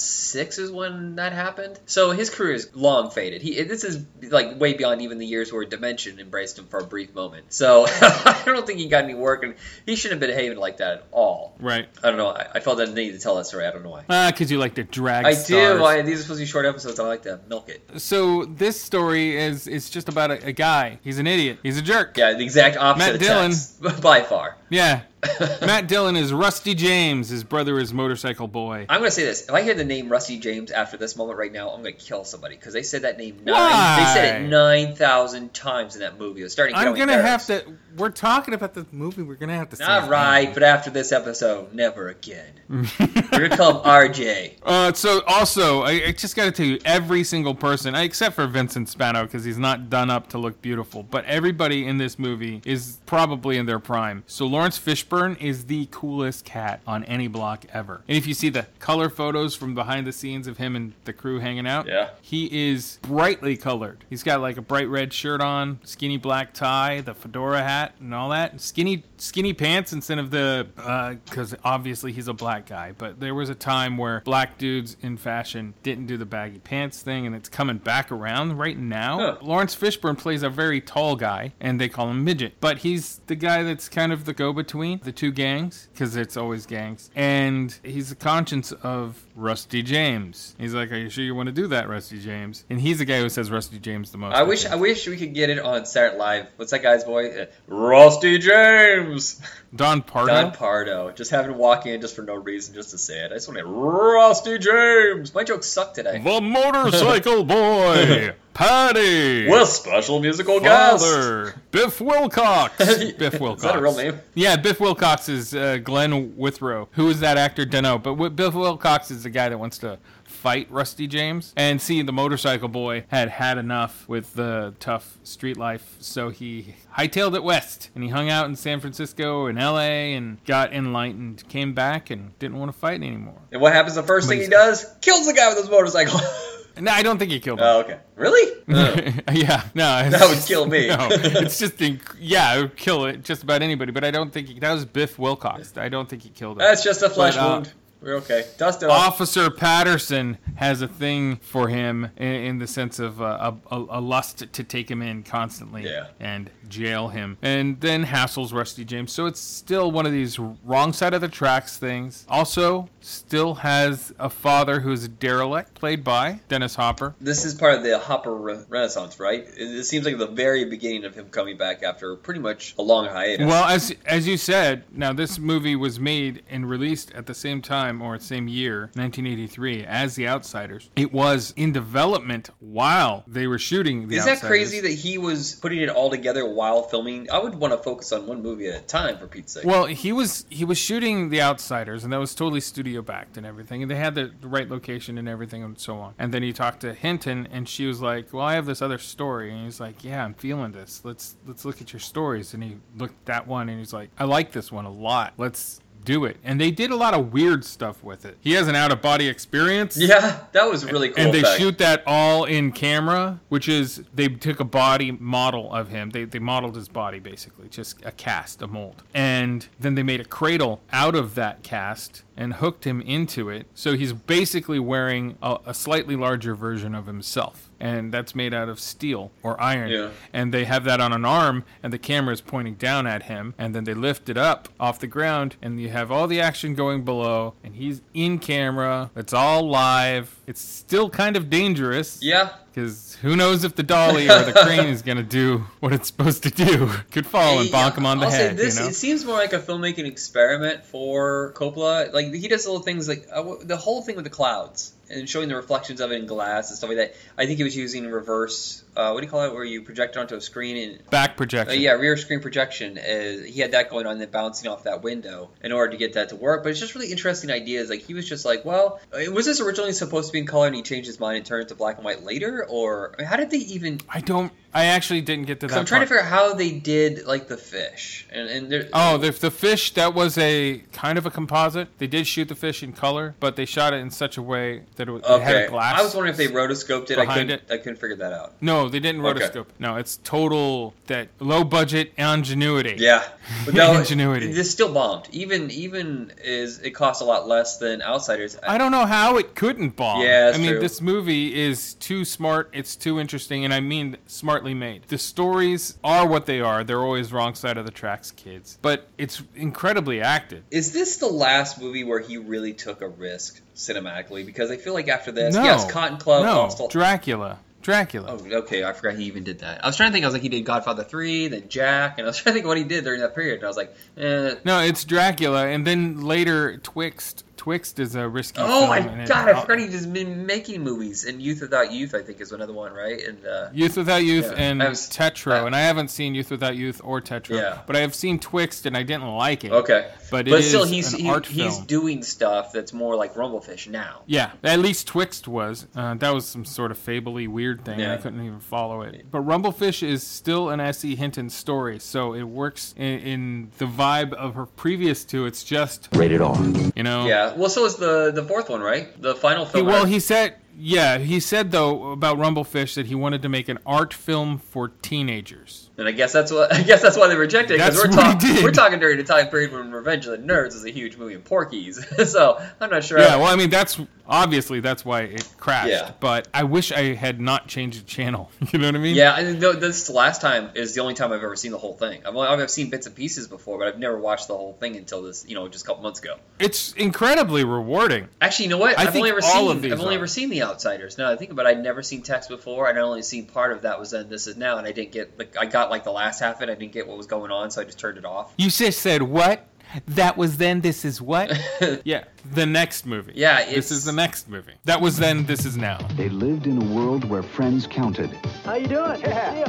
[0.00, 1.78] 2006 is when that happened.
[1.86, 3.42] So his career is long faded.
[3.42, 6.84] He this is like way beyond even the years where Dimension embraced him for a
[6.84, 7.52] brief moment.
[7.52, 9.54] So I don't think he got any work, and
[9.86, 11.56] he shouldn't have been behaving like that at all.
[11.60, 11.88] Right.
[12.02, 12.28] I don't know.
[12.28, 13.66] I, I felt that need to tell that story.
[13.66, 14.04] I don't know why.
[14.08, 15.78] Ah, because you like to drag I stars.
[15.78, 15.84] do.
[15.84, 16.98] I, these are supposed to be short episodes.
[16.98, 18.00] I like to milk it.
[18.00, 20.98] So this story is is just about a, a guy.
[21.02, 21.58] He's an idiot.
[21.62, 22.16] He's a jerk.
[22.16, 23.50] Yeah, the exact opposite Matt of Dillon.
[23.50, 24.56] Tex, by far.
[24.68, 25.02] Yeah.
[25.60, 27.28] Matt Dillon is Rusty James.
[27.28, 28.86] His brother is Motorcycle Boy.
[28.88, 31.52] I'm gonna say this: if I hear the name Rusty James after this moment right
[31.52, 33.54] now, I'm gonna kill somebody because they said that name nine.
[33.54, 33.96] Why?
[33.98, 36.40] They said it nine thousand times in that movie.
[36.40, 36.74] It was starting.
[36.74, 37.64] I'm on gonna have to.
[37.96, 39.22] We're talking about the movie.
[39.22, 39.90] We're gonna have to.
[39.90, 42.52] All right, but after this episode, never again.
[42.68, 42.86] We're
[43.30, 44.54] gonna call him RJ.
[44.62, 48.46] Uh, so also, I, I just got to tell you, every single person, except for
[48.46, 52.62] Vincent Spano, because he's not done up to look beautiful, but everybody in this movie
[52.64, 54.22] is probably in their prime.
[54.26, 58.02] So Laurence Fishburne is the coolest cat on any block ever.
[58.06, 61.12] And if you see the color photos from behind the scenes of him and the
[61.12, 62.10] crew hanging out, Yeah.
[62.22, 64.04] he is brightly colored.
[64.08, 68.14] He's got like a bright red shirt on, skinny black tie, the fedora hat, and
[68.14, 68.60] all that.
[68.60, 72.92] Skinny skinny pants instead of the uh, because obviously he's a black guy.
[72.96, 77.02] But there was a time where black dudes in fashion didn't do the baggy pants
[77.02, 79.18] thing, and it's coming back around right now.
[79.18, 79.36] Huh.
[79.42, 82.54] Laurence Fishburne plays a very tall guy, and they call him midget.
[82.60, 86.66] But he's the guy that's kind of the go-between the two gangs, because it's always
[86.66, 87.10] gangs.
[87.14, 90.54] And he's the conscience of Rusty James.
[90.58, 93.04] He's like, "Are you sure you want to do that, Rusty James?" And he's the
[93.04, 94.34] guy who says Rusty James the most.
[94.34, 94.74] I wish think.
[94.74, 96.46] I wish we could get it on Saturday Live.
[96.56, 97.34] What's that guy's voice?
[97.34, 99.40] Uh, Rusty James.
[99.74, 100.32] Don Pardo.
[100.32, 101.10] Don Pardo.
[101.12, 103.30] Just having to walk in just for no reason, just to say it.
[103.32, 105.34] I just want to Rusty James.
[105.34, 106.18] My jokes suck today.
[106.18, 109.48] the motorcycle boy, Patty.
[109.48, 111.04] With special musical guest.
[111.04, 112.76] Father, Biff Wilcox.
[113.18, 113.62] Biff Wilcox.
[113.62, 114.18] Is that a real name?
[114.34, 116.88] Yeah, Biff Wilcox is uh, Glenn Withrow.
[116.92, 117.64] Who is that actor?
[117.64, 117.98] Dunno.
[117.98, 121.52] But Wi- Biff Wilcox is the guy that wants to fight Rusty James.
[121.56, 126.74] And see, the motorcycle boy had had enough with the tough street life, so he
[126.96, 127.90] hightailed it west.
[127.94, 130.14] And he hung out in San Francisco and L.A.
[130.14, 131.46] and got enlightened.
[131.48, 133.40] Came back and didn't want to fight anymore.
[133.52, 134.86] And what happens the first thing he does?
[135.02, 136.18] Kills the guy with his motorcycle.
[136.78, 137.66] No, I don't think he killed him.
[137.66, 137.98] oh, okay.
[138.16, 138.52] Really?
[138.68, 139.14] Ugh.
[139.32, 140.88] yeah, no, That would kill me.
[140.96, 143.92] No, it's just inc- yeah, it would kill it just about anybody.
[143.92, 145.76] But I don't think he, that was Biff Wilcox.
[145.76, 146.58] I don't think he killed him.
[146.58, 147.72] That's just a flesh But, uh, wound.
[148.00, 148.46] We're okay.
[148.56, 149.08] Dust it off.
[149.08, 154.00] Officer Patterson has a thing for him in, in the sense of uh, a, a,
[154.00, 156.06] lust to take him in constantly Yeah.
[156.18, 159.12] and jail him, and then hassles Rusty James.
[159.12, 162.24] So it's still one of these wrong side of the tracks things.
[162.28, 167.14] Also, still has a father who's a derelict, played by Dennis Hopper.
[167.20, 169.40] This is part of the Hopper re- Renaissance, right?
[169.40, 172.82] It, it seems like the very beginning of him coming back after pretty much a
[172.82, 173.46] long hiatus.
[173.46, 177.60] Well, as as you said, now this movie was made and released at the same
[177.60, 180.90] time or same year, 1983, as The Outsiders.
[180.96, 185.54] It was in development while they were shooting The is that crazy that he was
[185.54, 187.30] putting it all together while filming?
[187.30, 189.64] I would want to focus on one movie at a time, for Pete's sake.
[189.64, 193.46] Well, he was he was shooting The Outsiders, and that was totally studio backed and
[193.46, 196.14] everything, and they had the, the right location and everything and so on.
[196.18, 198.98] And then he talked to Hinton, and she was like, "Well, I have this other
[198.98, 201.00] story," and he's like, "Yeah, I'm feeling this.
[201.04, 204.10] Let's let's look at your stories." And he looked at that one, and he's like,
[204.18, 205.34] "I like this one a lot.
[205.38, 208.38] Let's." Do it, and they did a lot of weird stuff with it.
[208.40, 209.96] He has an out of body experience.
[209.96, 211.22] yeah, that was really cool.
[211.22, 211.58] And they fact.
[211.58, 216.10] shoot that all in camera, which is they took a body model of him.
[216.10, 219.02] They, they modeled his body basically, just a cast, a mold.
[219.14, 223.66] And then they made a cradle out of that cast and hooked him into it.
[223.74, 227.69] So he's basically wearing a, a slightly larger version of himself.
[227.80, 229.90] And that's made out of steel or iron.
[229.90, 230.10] Yeah.
[230.32, 233.54] And they have that on an arm, and the camera is pointing down at him,
[233.58, 236.74] and then they lift it up off the ground, and you have all the action
[236.74, 239.10] going below, and he's in camera.
[239.16, 240.38] It's all live.
[240.46, 242.22] It's still kind of dangerous.
[242.22, 242.50] Yeah.
[242.72, 246.06] Because who knows if the dolly or the crane is going to do what it's
[246.06, 246.88] supposed to do?
[247.10, 248.56] Could fall and bonk him on the I'll head.
[248.56, 248.88] this: you know?
[248.88, 252.12] it seems more like a filmmaking experiment for Coppola.
[252.12, 255.48] Like he does little things, like uh, the whole thing with the clouds and showing
[255.48, 257.14] the reflections of it in glass and stuff like that.
[257.36, 258.84] I think he was using reverse.
[258.96, 259.52] Uh, what do you call it?
[259.52, 261.80] Where you project it onto a screen and Back uh, projection.
[261.80, 262.98] yeah, rear screen projection.
[262.98, 265.96] Uh, he had that going on, and then bouncing off that window in order to
[265.96, 266.62] get that to work.
[266.62, 267.90] But it's just really interesting ideas.
[267.90, 270.66] Like he was just like, well, uh, was this originally supposed to be in color,
[270.66, 273.22] and he changed his mind and turned it to black and white later, or I
[273.22, 274.00] mean, how did they even?
[274.08, 274.52] I don't.
[274.72, 275.76] I actually didn't get to that.
[275.76, 279.30] I'm trying to figure out how they did like the fish, and and Oh, the,
[279.30, 281.88] the fish, that was a kind of a composite.
[281.98, 284.82] They did shoot the fish in color, but they shot it in such a way
[284.96, 285.98] that it, it had a glass.
[285.98, 287.18] I was wondering if they rotoscoped it.
[287.18, 287.62] I behind couldn't.
[287.70, 288.54] I couldn't figure that out.
[288.60, 289.40] No, they didn't Okay.
[289.40, 289.66] rotoscope.
[289.78, 292.94] No, it's total that low budget ingenuity.
[292.98, 293.24] Yeah,
[293.64, 294.52] but no, Ingenuity.
[294.52, 295.26] This still bombed.
[295.32, 298.56] Even even is it costs a lot less than Outsiders.
[298.62, 300.22] I don't know how it couldn't bomb.
[300.22, 300.80] Yeah, I mean, true.
[300.80, 302.70] this movie is too smart.
[302.72, 304.16] It's too interesting, and I mean
[304.60, 305.02] smartly made.
[305.08, 306.84] The stories are what they are.
[306.84, 308.78] They're always wrong side of the tracks, kids.
[308.82, 310.64] But it's incredibly acted.
[310.70, 314.44] Is this the last movie where he really took a risk cinematically?
[314.44, 318.38] Because I feel like after this, no, yes, Cotton Club, no, Lost all- Dracula, Dracula.
[318.38, 318.84] Oh, okay.
[318.84, 319.82] I forgot he even did that.
[319.82, 320.24] I was trying to think.
[320.24, 322.66] I was like, he did Godfather three, then Jack, and I was trying to think
[322.66, 323.56] what he did during that period.
[323.56, 324.54] And I was like, eh.
[324.64, 327.44] No, it's Dracula, and then later Twixt.
[327.60, 328.58] Twixt is a risky.
[328.58, 329.46] Oh film, my and it- god!
[329.46, 331.26] I forgot he's just been making movies.
[331.26, 333.20] And Youth Without Youth, I think, is another one, right?
[333.20, 336.50] And uh, Youth Without Youth Yeah, and I was- Tetro, and I haven't seen Youth
[336.50, 337.80] Without Youth or Tetro, Yeah.
[337.86, 339.72] but I have seen Twixt, and I didn't like it.
[339.72, 343.34] Okay, but, but still, is he's an he- art he's doing stuff that's more like
[343.34, 344.22] Rumblefish now.
[344.24, 345.86] Yeah, at least Twixt was.
[345.94, 348.00] Uh, that was some sort of fably weird thing.
[348.00, 348.14] Yeah.
[348.14, 349.26] I couldn't even follow it.
[349.30, 351.14] But Rumblefish is still an S.E.
[351.14, 355.44] Hinton story, so it works in, in the vibe of her previous two.
[355.44, 356.56] It's just Rated R.
[356.96, 357.26] You know.
[357.26, 357.49] Yeah.
[357.56, 359.20] Well, so is the the fourth one, right?
[359.20, 359.86] The final He, film.
[359.86, 363.78] well, he said, yeah, he said though about Rumblefish that he wanted to make an
[363.84, 365.89] art film for teenagers.
[366.00, 368.64] And I guess that's what I guess that's why they rejected it because we're talking
[368.64, 371.34] we're talking during the time period when Revenge of the Nerds was a huge movie
[371.34, 372.04] in Porky's.
[372.32, 373.18] so I'm not sure.
[373.18, 375.90] Yeah, well, I mean, that's obviously that's why it crashed.
[375.90, 376.12] Yeah.
[376.20, 378.50] But I wish I had not changed the channel.
[378.72, 379.14] you know what I mean?
[379.16, 381.94] Yeah, and th- this last time is the only time I've ever seen the whole
[381.94, 382.22] thing.
[382.24, 385.22] I've, I've seen bits and pieces before, but I've never watched the whole thing until
[385.22, 386.36] this, you know, just a couple months ago.
[386.58, 388.28] It's incredibly rewarding.
[388.40, 388.98] Actually, you know what?
[388.98, 389.50] I I've think only ever seen
[389.92, 390.18] I've only are.
[390.18, 391.18] ever seen The Outsiders.
[391.18, 393.72] Now I think about it, I'd never seen Tex before, and I only seen part
[393.72, 396.04] of that was then This Is Now, and I didn't get like I got like
[396.04, 396.72] the last half of it.
[396.72, 398.52] I didn't get what was going on, so I just turned it off.
[398.56, 399.66] You just said what?
[400.06, 400.80] That was then.
[400.82, 401.50] This is what?
[402.04, 402.24] yeah,
[402.54, 403.32] the next movie.
[403.34, 404.74] Yeah, this is the next movie.
[404.84, 405.46] That was then.
[405.46, 405.98] This is now.
[406.16, 408.30] They lived in a world where friends counted
[408.64, 409.20] How you doing?
[409.20, 409.64] Yeah.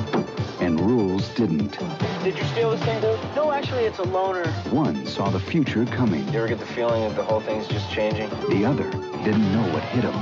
[0.60, 1.76] and rules didn't.
[2.24, 3.20] Did you steal this thing, dude?
[3.36, 4.46] No, actually, it's a loaner.
[4.72, 6.24] One saw the future coming.
[6.32, 8.30] You ever get the feeling that the whole thing's just changing?
[8.50, 10.14] The other didn't know what hit him.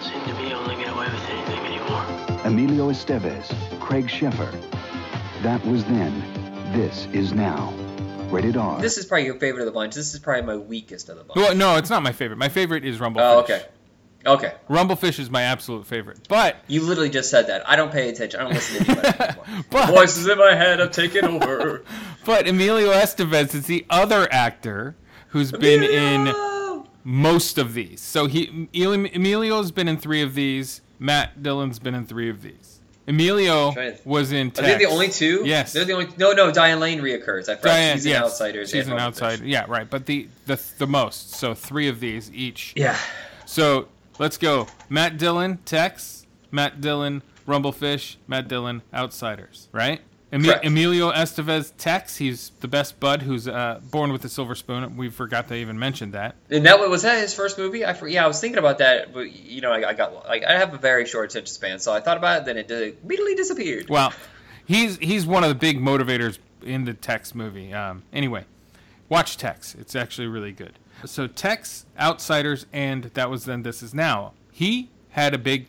[0.00, 2.46] Seem to be able to get away with anything anymore.
[2.46, 4.48] Emilio Estevez, Craig Sheffer.
[5.42, 6.22] That was then.
[6.72, 7.72] This is now.
[8.30, 8.80] Rated R.
[8.80, 9.94] This is probably your favorite of the bunch.
[9.94, 11.36] This is probably my weakest of the bunch.
[11.36, 12.36] Well, no, it's not my favorite.
[12.38, 13.16] My favorite is Rumblefish.
[13.20, 13.64] Oh, okay.
[14.26, 14.52] Okay.
[14.68, 16.28] Rumblefish is my absolute favorite.
[16.28, 17.68] But You literally just said that.
[17.68, 18.38] I don't pay attention.
[18.38, 19.64] I don't listen to anybody anymore.
[19.70, 21.84] But- Voices in my head have taken over.
[22.26, 24.94] but Emilio Estevez is the other actor
[25.28, 28.00] who's been in most of these.
[28.00, 30.82] So he Emilio's been in three of these.
[30.98, 32.79] Matt Dillon's been in three of these.
[33.06, 34.48] Emilio was in.
[34.58, 35.42] Are they the only two?
[35.44, 35.72] Yes.
[35.72, 36.08] They're the only.
[36.16, 36.52] No, no.
[36.52, 37.48] Diane Lane reoccurs.
[37.48, 37.62] I forgot.
[37.62, 38.66] Diane, she's an yes, outsider.
[38.66, 39.44] She's an outsider.
[39.44, 39.88] Yeah, right.
[39.88, 41.30] But the the the most.
[41.30, 42.72] So three of these each.
[42.76, 42.96] Yeah.
[43.46, 44.68] So let's go.
[44.88, 46.26] Matt Dillon, Tex.
[46.50, 48.16] Matt Dillon, Rumblefish.
[48.26, 49.68] Matt Dillon, Outsiders.
[49.72, 50.00] Right.
[50.32, 52.16] Emi- Emilio Estevez, Tex.
[52.16, 54.96] He's the best bud who's uh, born with a silver spoon.
[54.96, 56.36] We forgot to even mention that.
[56.50, 57.84] And that was that his first movie?
[57.84, 60.52] I yeah, I was thinking about that, but you know, I, I got like I
[60.58, 63.34] have a very short attention span, so I thought about it, then it did- immediately
[63.34, 63.88] disappeared.
[63.88, 64.12] Well,
[64.66, 67.72] he's he's one of the big motivators in the Tex movie.
[67.72, 68.44] Um, anyway,
[69.08, 69.74] watch Tex.
[69.74, 70.74] It's actually really good.
[71.06, 73.62] So Tex, Outsiders, and that was then.
[73.62, 74.32] This is now.
[74.52, 75.66] He had a big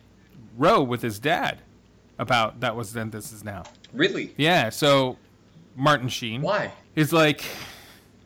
[0.56, 1.58] row with his dad
[2.18, 3.10] about that was then.
[3.10, 3.64] This is now.
[3.92, 4.34] Really?
[4.36, 4.70] Yeah.
[4.70, 5.18] So
[5.76, 6.42] Martin Sheen.
[6.42, 6.72] Why?
[6.94, 7.42] Is like,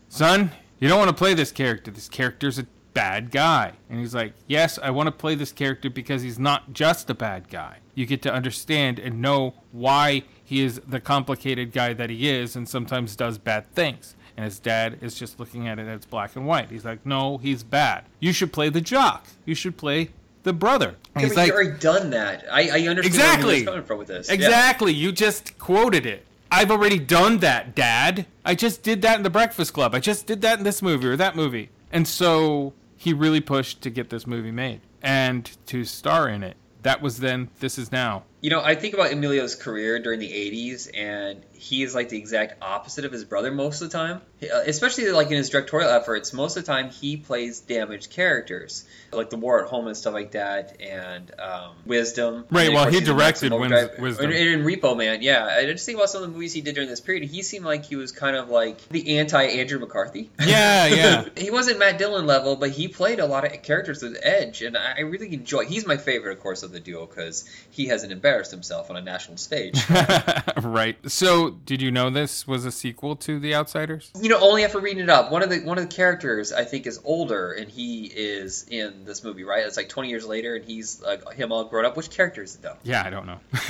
[0.09, 1.90] son, you don't want to play this character.
[1.90, 3.72] This character's a bad guy.
[3.90, 7.14] And he's like, yes, I want to play this character because he's not just a
[7.14, 7.79] bad guy.
[7.94, 12.57] You get to understand and know why he is the complicated guy that he is
[12.57, 14.16] and sometimes does bad things.
[14.37, 16.70] And his dad is just looking at it as black and white.
[16.70, 18.05] He's like, no, he's bad.
[18.20, 19.27] You should play the jock.
[19.44, 20.11] You should play
[20.46, 20.94] the brother.
[21.16, 22.44] Yeah, He's like, you already done that.
[22.50, 23.64] I, I understand where Exactly.
[23.64, 24.28] coming from with this.
[24.28, 24.35] Yeah.
[24.35, 24.92] Exactly.
[24.92, 26.24] You just quoted it.
[26.52, 28.26] I've already done that, Dad.
[28.44, 29.92] I just did that in The Breakfast Club.
[29.92, 31.70] I just did that in this movie or that movie.
[31.90, 36.57] And so he really pushed to get this movie made and to star in it.
[36.82, 38.22] That was then, this is now.
[38.47, 42.18] You know, I think about Emilio's career during the 80s, and he is like the
[42.18, 44.20] exact opposite of his brother most of the time.
[44.40, 48.84] Uh, Especially like in his directorial efforts, most of the time he plays damaged characters,
[49.11, 52.44] like The War at Home and stuff like that, and um, Wisdom.
[52.51, 53.99] Right, well, he directed Maximum Wins- Overdrive.
[53.99, 54.24] Wisdom.
[54.26, 55.44] And, and in Repo Man, yeah.
[55.47, 57.24] I just think about some of the movies he did during this period.
[57.24, 60.30] He seemed like he was kind of like the anti Andrew McCarthy.
[60.38, 61.24] Yeah, yeah.
[61.36, 64.76] he wasn't Matt Dillon level, but he played a lot of characters with edge, and
[64.76, 65.64] I really enjoy.
[65.64, 69.01] He's my favorite, of course, of the duo because he hasn't embarrassed himself on a
[69.01, 69.82] national stage.
[70.62, 70.97] right.
[71.11, 74.11] So, did you know this was a sequel to The Outsiders?
[74.20, 76.64] you know, only after reading it up, one of the one of the characters I
[76.64, 79.64] think is older, and he is in this movie, right?
[79.64, 81.97] It's like twenty years later, and he's like him all grown up.
[81.97, 82.76] Which character is it though?
[82.82, 83.39] Yeah, I don't know.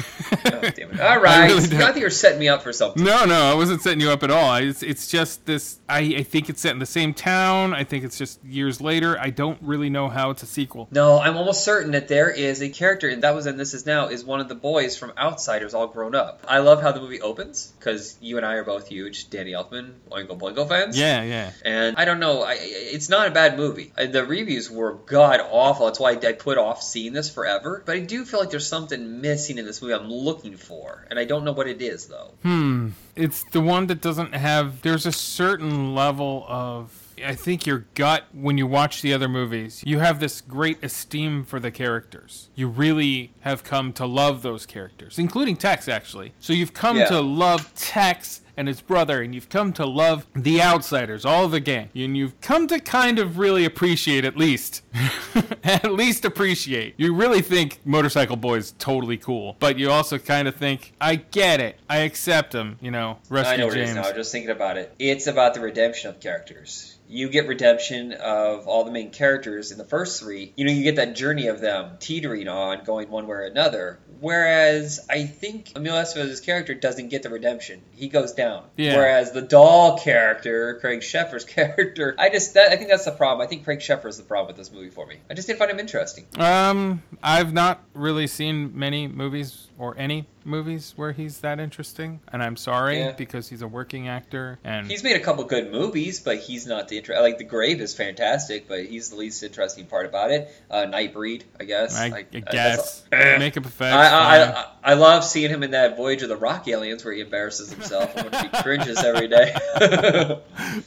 [0.46, 1.00] Oh, damn it!
[1.00, 1.92] All right, really I, don't.
[1.92, 3.02] think you're setting me up for something.
[3.02, 4.54] No, no, I wasn't setting you up at all.
[4.56, 5.80] It's, it's just this.
[5.88, 7.74] I, I think it's set in the same town.
[7.74, 9.18] I think it's just years later.
[9.18, 10.88] I don't really know how it's a sequel.
[10.90, 13.86] No, I'm almost certain that there is a character, and that was in This Is
[13.86, 16.44] Now, is one of the boys from Outsiders all grown up.
[16.48, 19.94] I love how the movie opens, because you and I are both huge Danny Elfman,
[20.10, 20.98] Oingo Boingo fans.
[20.98, 21.50] Yeah, yeah.
[21.64, 23.92] And I don't know, I, it's not a bad movie.
[23.96, 25.86] Uh, The reviews were god awful.
[25.86, 27.82] That's why I, I put off seeing this forever.
[27.84, 31.18] But I do feel like there's something missing in this movie I'm looking for, and
[31.18, 32.32] I don't know what it is though.
[32.42, 32.90] Hmm.
[33.14, 34.82] It's the one that doesn't have.
[34.82, 37.05] There's a certain level of.
[37.24, 41.44] I think your gut, when you watch the other movies, you have this great esteem
[41.44, 42.50] for the characters.
[42.54, 46.32] You really have come to love those characters, including Tex, actually.
[46.40, 47.06] So you've come Yeah.
[47.08, 51.60] to love Tex and his brother, and you've come to love the outsiders, all the
[51.60, 51.90] gang.
[51.94, 54.82] And you've come to kind of really appreciate, at least.
[55.64, 56.94] at least appreciate.
[56.96, 61.16] You really think Motorcycle Boy is totally cool, but you also kind of think, I
[61.16, 61.78] get it.
[61.88, 63.90] I accept him, you know, Rusty I know what it James.
[63.90, 64.02] is now.
[64.02, 64.94] I was just thinking about it.
[64.98, 66.92] It's about the redemption of characters.
[67.08, 70.52] You get redemption of all the main characters in the first three.
[70.56, 74.00] You know, you get that journey of them teetering on, going one way or another.
[74.18, 77.82] Whereas I think Emilio Estevez's character doesn't get the redemption.
[77.94, 78.45] He goes down.
[78.76, 78.96] Yeah.
[78.96, 83.46] Whereas the doll character, Craig Sheffer's character, I just that, I think that's the problem.
[83.46, 85.16] I think Craig Sheffer is the problem with this movie for me.
[85.30, 86.26] I just didn't find him interesting.
[86.38, 92.42] Um, I've not really seen many movies or any movies where he's that interesting, and
[92.42, 93.12] I'm sorry Yeah.
[93.12, 96.88] because he's a working actor and He's made a couple good movies, but he's not
[96.88, 100.48] the inter- like the Grave is fantastic, but he's the least interesting part about it.
[100.70, 101.98] Uh, Nightbreed, I guess.
[101.98, 103.94] I, Like, I uh, guess makeup effects.
[103.94, 104.36] I, I.
[104.46, 107.72] I, I love seeing him in that Voyage of the Rock Aliens where he embarrasses
[107.72, 109.52] himself and he cringes every day.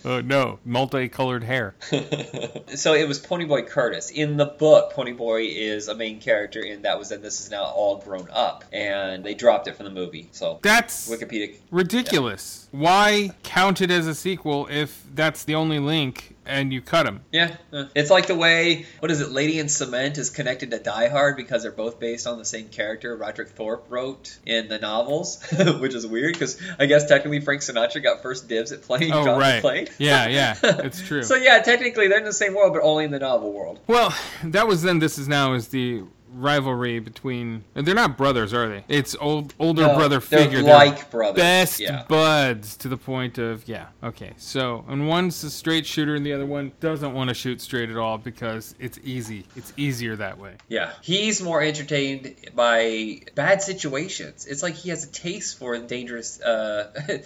[0.05, 1.75] oh no, multicolored hair.
[2.75, 4.09] so it was Ponyboy Curtis.
[4.09, 7.63] In the book, Ponyboy is a main character in That Was Then This Is Now
[7.65, 10.27] All Grown Up, and they dropped it from the movie.
[10.31, 11.55] So That's Wikipedia.
[11.71, 12.67] ridiculous.
[12.71, 17.21] Why count it as a sequel if that's the only link and you cut him?
[17.31, 19.31] Yeah, uh, it's like the way what is it?
[19.31, 22.67] Lady in Cement is connected to Die Hard because they're both based on the same
[22.69, 25.43] character Roderick Thorpe wrote in the novels,
[25.79, 29.25] which is weird because I guess technically Frank Sinatra got first dibs at playing Oh,
[29.25, 29.63] John right.
[29.63, 29.89] McClane.
[29.97, 31.23] Yeah, yeah, it's true.
[31.23, 33.79] so yeah, technically they're in the same world, but only in the novel world.
[33.87, 34.99] Well, that was then.
[34.99, 36.03] This is now is the
[36.33, 37.63] rivalry between.
[37.73, 38.83] They're not brothers, are they?
[38.87, 40.61] It's old older No, brother they're figure.
[40.61, 42.03] like brothers, Best yeah.
[42.07, 43.87] buds to the point of yeah.
[44.03, 47.61] Okay, so and one's a straight shooter and the other one doesn't want to shoot
[47.61, 49.45] straight at all because it's easy.
[49.55, 50.53] It's easier that way.
[50.67, 54.45] Yeah, he's more entertained by bad situations.
[54.45, 56.91] It's like he has a taste for dangerous uh,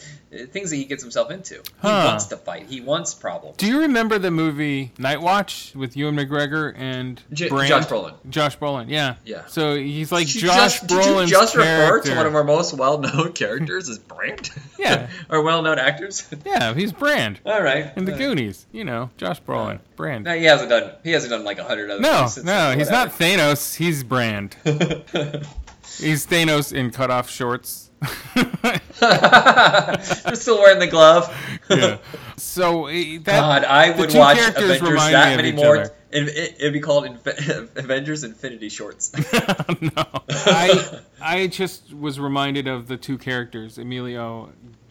[0.52, 1.56] things that he gets himself into.
[1.82, 2.68] He wants to fight.
[2.68, 3.58] He wants problems.
[3.58, 8.14] Do you remember the movie Night Watch with Ewan McGregor and J- Josh Brolin.
[8.30, 9.16] Josh Brolin, yeah.
[9.26, 9.46] Yeah.
[9.48, 12.44] So he's like Did Josh just, did you Brolin's just refer to one of our
[12.44, 14.50] most well-known characters as Brand?
[14.78, 15.10] Yeah.
[15.30, 16.28] our well-known actors.
[16.46, 17.40] Yeah, he's Brand.
[17.46, 17.92] All right.
[17.98, 20.26] In the Uh, Goonies, you know, Josh Brolin, Brand.
[20.26, 20.92] No, he hasn't done.
[21.04, 22.02] He hasn't done like a hundred other.
[22.02, 23.76] No, since no, he's not Thanos.
[23.76, 24.56] He's Brand.
[24.64, 27.90] he's Thanos in cutoff shorts.
[28.34, 31.34] They're still wearing the glove.
[31.70, 31.98] yeah.
[32.38, 35.78] So eh, that, God, I would watch Avengers that many more.
[35.78, 35.94] other.
[36.14, 37.26] It, it, it'd be called Inf-
[37.76, 39.12] Avengers Infinity Shorts.
[39.82, 44.50] No, I I just was reminded of the two characters, Emilio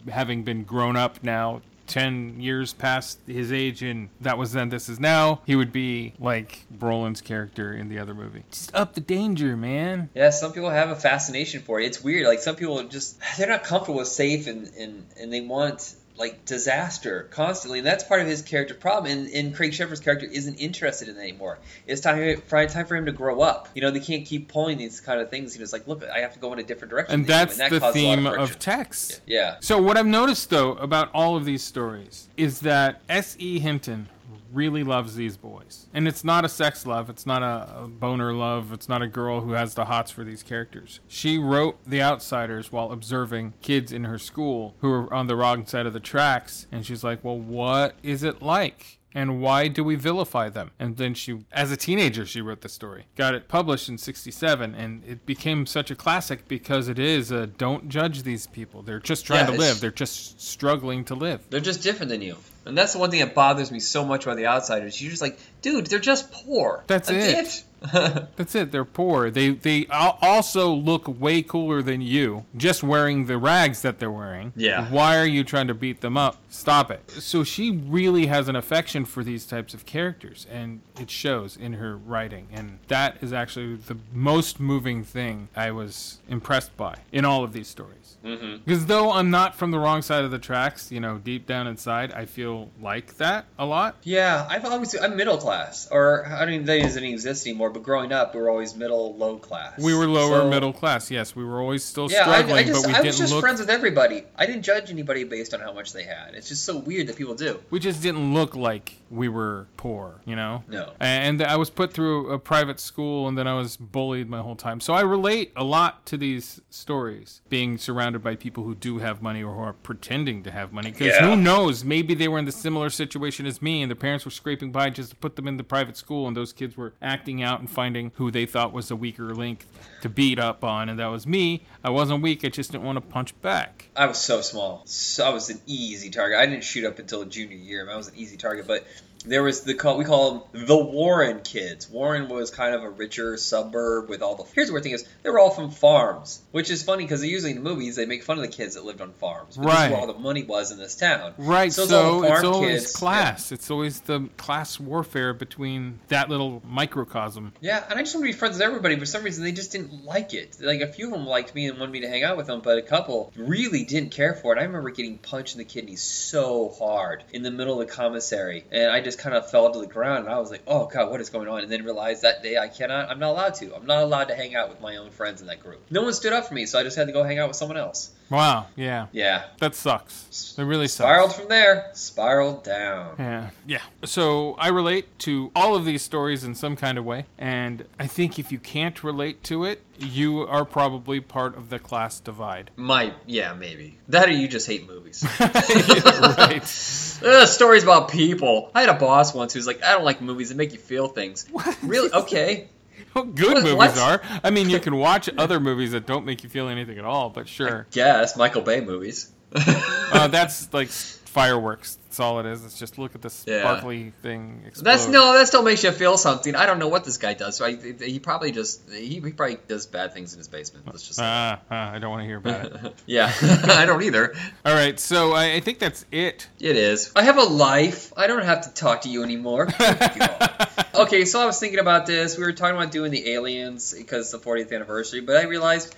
[0.09, 1.61] having been grown up now.
[1.87, 5.41] 10 years past his age, and that was then, this is now.
[5.45, 8.43] He would be like Brolin's character in the other movie.
[8.49, 10.09] Just up the danger, man.
[10.15, 11.85] Yeah, some people have a fascination for it.
[11.85, 12.25] It's weird.
[12.25, 16.45] Like some people just they're not comfortable with safe and and, and they want like
[16.45, 19.11] disaster constantly, and that's part of his character problem.
[19.11, 21.59] And, and Craig Sheffer's character isn't interested in it anymore.
[21.87, 23.69] It's time for time for him to grow up.
[23.73, 25.55] You know, they can't keep pulling these kind of things.
[25.55, 27.13] He's like, look, I have to go in a different direction.
[27.15, 28.41] And you," that's that the causes a lot theme friction.
[28.41, 29.21] of Tex.
[29.25, 29.57] Yeah.
[29.59, 33.59] So what I've noticed though about all of these stories is that S.E.
[33.59, 34.09] Hinton
[34.53, 35.87] really loves these boys.
[35.93, 39.41] And it's not a sex love, it's not a, boner love, it's not a girl
[39.41, 40.99] who has the hots for these characters.
[41.07, 45.65] She wrote The Outsiders while observing kids in her school who were on the wrong
[45.65, 49.83] side of the tracks and she's like, "Well, what is it like?" And why do
[49.83, 50.71] we vilify them?
[50.79, 53.05] And then she, as a teenager, she wrote the story.
[53.15, 57.45] Got it published in 67, and it became such a classic because it is a
[57.45, 58.81] don't judge these people.
[58.81, 61.41] They're just trying Yeah, to live, they're just struggling to live.
[61.51, 62.37] They're just different than you.
[62.65, 65.01] And that's the one thing that bothers me so much about the outsiders.
[65.01, 66.83] You're just like, dude, they're just poor.
[66.85, 67.63] That's it.
[67.91, 68.71] That's it.
[68.71, 69.29] They're poor.
[69.29, 74.53] They they also look way cooler than you, just wearing the rags that they're wearing.
[74.55, 74.89] Yeah.
[74.89, 76.37] Why are you trying to beat them up?
[76.49, 77.09] Stop it.
[77.11, 81.73] So she really has an affection for these types of characters, and it shows in
[81.73, 82.47] her writing.
[82.53, 87.51] And that is actually the most moving thing I was impressed by in all of
[87.51, 88.15] these stories.
[88.23, 88.63] Mhm.
[88.63, 91.67] Because though I'm not from the wrong side of the tracks, you know, deep down
[91.67, 93.97] inside, I feel like that a lot.
[94.03, 95.52] Yeah, I've always I'm middle class,
[95.91, 97.69] or I think it doesn't exist anymore.
[97.69, 99.79] But growing up, we were always middle low class.
[99.79, 101.09] We were lower So- middle class.
[101.11, 103.33] Yes, we were always still Yeah, struggling, I just but we I didn't was just
[103.33, 103.41] look.
[103.41, 104.23] friends with everybody.
[104.37, 106.33] I didn't judge anybody based on how much they had.
[106.35, 107.59] It's just so weird that people do.
[107.69, 110.63] we just didn't look like we were poor, you know.
[110.67, 110.91] No.
[110.99, 114.55] And I was put through a private school, and then I was bullied my whole
[114.55, 114.79] time.
[114.79, 119.21] So I relate a lot to these stories, being surrounded by people who do have
[119.21, 120.91] money or who are pretending to have money.
[120.91, 121.29] Because Yeah.
[121.29, 121.83] who knows?
[121.83, 124.89] Maybe they were in the similar situation as me, and their parents were scraping by
[124.89, 127.69] just to put them in the private school, and those kids were acting out and
[127.69, 129.65] finding who they thought was the weaker link
[130.01, 131.65] to beat up on, and that was me.
[131.83, 132.45] I wasn't weak.
[132.45, 133.89] I just didn't want to punch back.
[133.95, 134.83] I was so small.
[134.85, 136.39] So I was an easy target.
[136.39, 137.89] I didn't shoot up until junior year.
[137.89, 138.85] I was an easy target, but
[139.25, 141.89] there was the call we call them the Warren kids.
[141.89, 144.43] Warren was kind of a richer suburb with all the.
[144.53, 147.51] Here's the weird thing is they were all from farms, which is funny because usually
[147.51, 149.55] in the movies they make fun of the kids that lived on farms.
[149.57, 149.85] But This Right.
[149.85, 151.33] is where all the money was in this town.
[151.37, 152.95] Right, So so, it's always kids.
[152.95, 153.51] class.
[153.51, 157.53] It's always the class warfare between that little microcosm.
[157.61, 158.95] Yeah, and I just want to be friends with everybody.
[158.95, 160.57] but For some reason, they just didn't like it.
[160.59, 162.61] Like a few of them liked me and wanted me to hang out with them,
[162.61, 164.59] but a couple really didn't care for it.
[164.59, 168.65] I remember getting punched in the kidneys so hard in the middle of the commissary,
[168.71, 170.25] and I just kind of fell to the ground.
[170.25, 172.57] And I was like, "Oh God, what is going on?" And then realized that day
[172.57, 173.09] I cannot.
[173.09, 173.75] I'm not allowed to.
[173.75, 175.81] I'm not allowed to hang out with my own friends in that group.
[175.89, 177.57] No one stood up for me, so I just had to go hang out with
[177.57, 178.11] someone else.
[178.29, 179.07] Wow, yeah.
[179.11, 179.45] Yeah.
[179.59, 180.55] That sucks.
[180.57, 181.05] It really sucks.
[181.05, 181.91] Spiraled from there.
[181.93, 183.15] Spiraled down.
[183.19, 183.49] Yeah.
[183.67, 183.81] Yeah.
[184.05, 187.25] So I relate to all of these stories in some kind of way.
[187.37, 191.77] And I think if you can't relate to it, you are probably part of the
[191.79, 192.71] class divide.
[192.75, 193.13] Might.
[193.27, 195.23] yeah, maybe that or you just hate movies.
[195.39, 196.63] right.
[197.25, 198.71] Ugh, stories about people.
[198.73, 201.07] I had a boss once who's like, I don't like movies that make you feel
[201.07, 201.45] things.
[201.51, 201.77] What?
[201.83, 202.11] Really?
[202.11, 202.67] Okay.
[203.13, 203.97] What good What- movies what?
[203.97, 204.21] are.
[204.43, 207.29] I mean, you can watch other movies that don't make you feel anything at all,
[207.29, 207.85] but sure.
[207.91, 209.31] Yes, Michael Bay movies.
[209.55, 211.97] uh, that's like fireworks.
[212.13, 212.63] That's all it is.
[212.63, 213.61] It's just look at this Yeah.
[213.61, 214.61] sparkly thing.
[214.67, 214.83] Explode.
[214.85, 216.53] That's no, that still makes you feel something.
[216.55, 217.57] I don't know what this guy does.
[217.57, 220.85] So I, he probably just he, he probably does bad things in his basement.
[220.85, 221.19] Let's just.
[221.19, 222.93] Ah, ah, I don't want to hear about it.
[223.07, 224.35] yeah, I don't either.
[224.63, 226.47] All right, so I, I think that's it.
[226.59, 227.11] It is.
[227.15, 228.13] I have a life.
[228.15, 229.67] I don't have to talk to you anymore.
[230.95, 232.37] okay, so I was thinking about this.
[232.37, 235.95] We were talking about doing the aliens because it's the 40th anniversary, but I realized,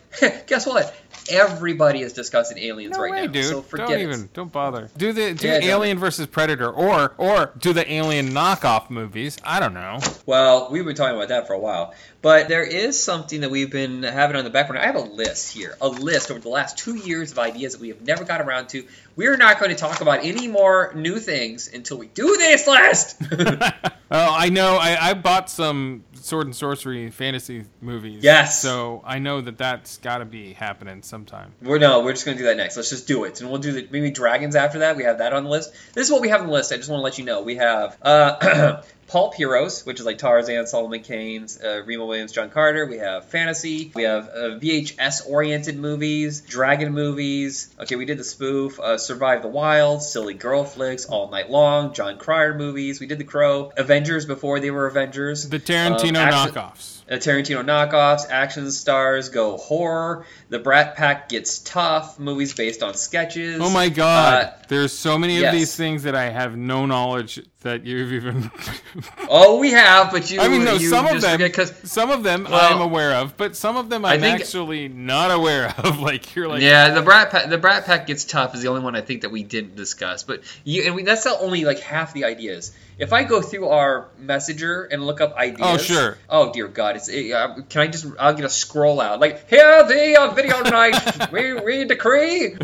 [0.48, 0.96] guess what?
[1.30, 3.32] Everybody is discussing aliens No right way, now.
[3.32, 3.46] dude.
[3.46, 4.04] So forget don't it.
[4.04, 4.30] even.
[4.34, 4.90] Don't bother.
[4.96, 5.60] Do the do Yeah.
[5.64, 9.38] Alien versus Predator, or or do the Alien knockoff movies.
[9.44, 9.98] I don't know.
[10.28, 11.96] Well, we've been talking about that for a while.
[12.22, 14.80] But there is something that we've been having on the back burner.
[14.80, 17.82] I have a list here, a list over the last two years of ideas that
[17.82, 18.84] we have never got around to.
[19.16, 23.22] We're not going to talk about any more new things until we do this list.
[24.12, 24.78] Oh, I know.
[24.78, 28.24] I, I bought some sword and sorcery fantasy movies.
[28.24, 28.62] Yes.
[28.62, 31.54] So I know that that's got to be happening sometime.
[31.62, 32.78] we're no, we're just going to do that next.
[32.78, 34.96] Let's just do it, and we'll do the maybe dragons after that.
[34.96, 35.74] We have that on the list.
[35.94, 36.72] This is what we have on the list.
[36.72, 37.42] I just want to let you know.
[37.42, 42.50] We have uh, pulp heroes, which is like Tarzan, Solomon Kane's, uh, Remo Williams, John
[42.50, 42.86] Carter.
[42.86, 43.92] We have fantasy.
[43.94, 47.74] We have uh, VHS oriented movies, dragon movies.
[47.80, 51.94] Okay, we did the spoof, uh, Survive the Wild, silly girl flicks, All Night Long,
[51.94, 53.00] Jon Cryer movies.
[53.00, 55.48] We did the Crow, Avengers before they were Avengers.
[55.50, 56.92] The Tarantino Um, action- knockoffs.
[57.08, 60.26] Uh, Tarantino knockoffs, action stars go horror.
[60.50, 62.18] The Brat Pack gets tough.
[62.18, 63.60] Movies based on sketches.
[63.62, 64.44] Oh my god!
[64.46, 65.54] Uh, There's so many yes.
[65.54, 68.50] of these things that I have no knowledge that you've even.
[69.30, 70.40] oh, we have, but you.
[70.40, 70.78] I mean, no.
[70.78, 74.06] Some of them, forget some of them Well, I'm aware of, but some of them
[74.06, 76.00] I'm think- actually not aware of.
[76.06, 78.82] Like you're like, yeah, the Brat Pack, the Brat Pack gets tough is the only
[78.82, 80.22] one I think that we didn't discuss.
[80.22, 82.76] But you, and we, that's not only like half the ideas.
[83.00, 86.18] If I go through our messenger and look up ideas, Oh, sure.
[86.30, 89.50] Oh dear God, it's it, uh, can I just I'll get a scroll out like
[89.50, 92.56] here the video night we we decree.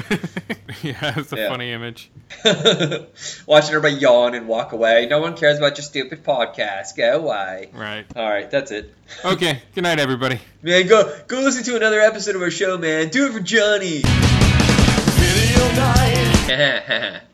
[0.84, 1.50] yeah, it's a Yeah.
[1.50, 2.10] funny image.
[3.46, 5.08] Watching everybody yawn and walk away.
[5.10, 6.96] No one cares about your stupid podcast.
[6.96, 7.70] Go away.
[7.74, 8.06] Right.
[8.16, 8.94] All right, that's it.
[9.24, 9.62] Okay.
[9.76, 10.40] Good night, everybody.
[10.62, 13.10] Man, go go listen to another episode of our show, man.
[13.10, 14.02] Do it for Johnny.
[15.18, 17.22] Video night.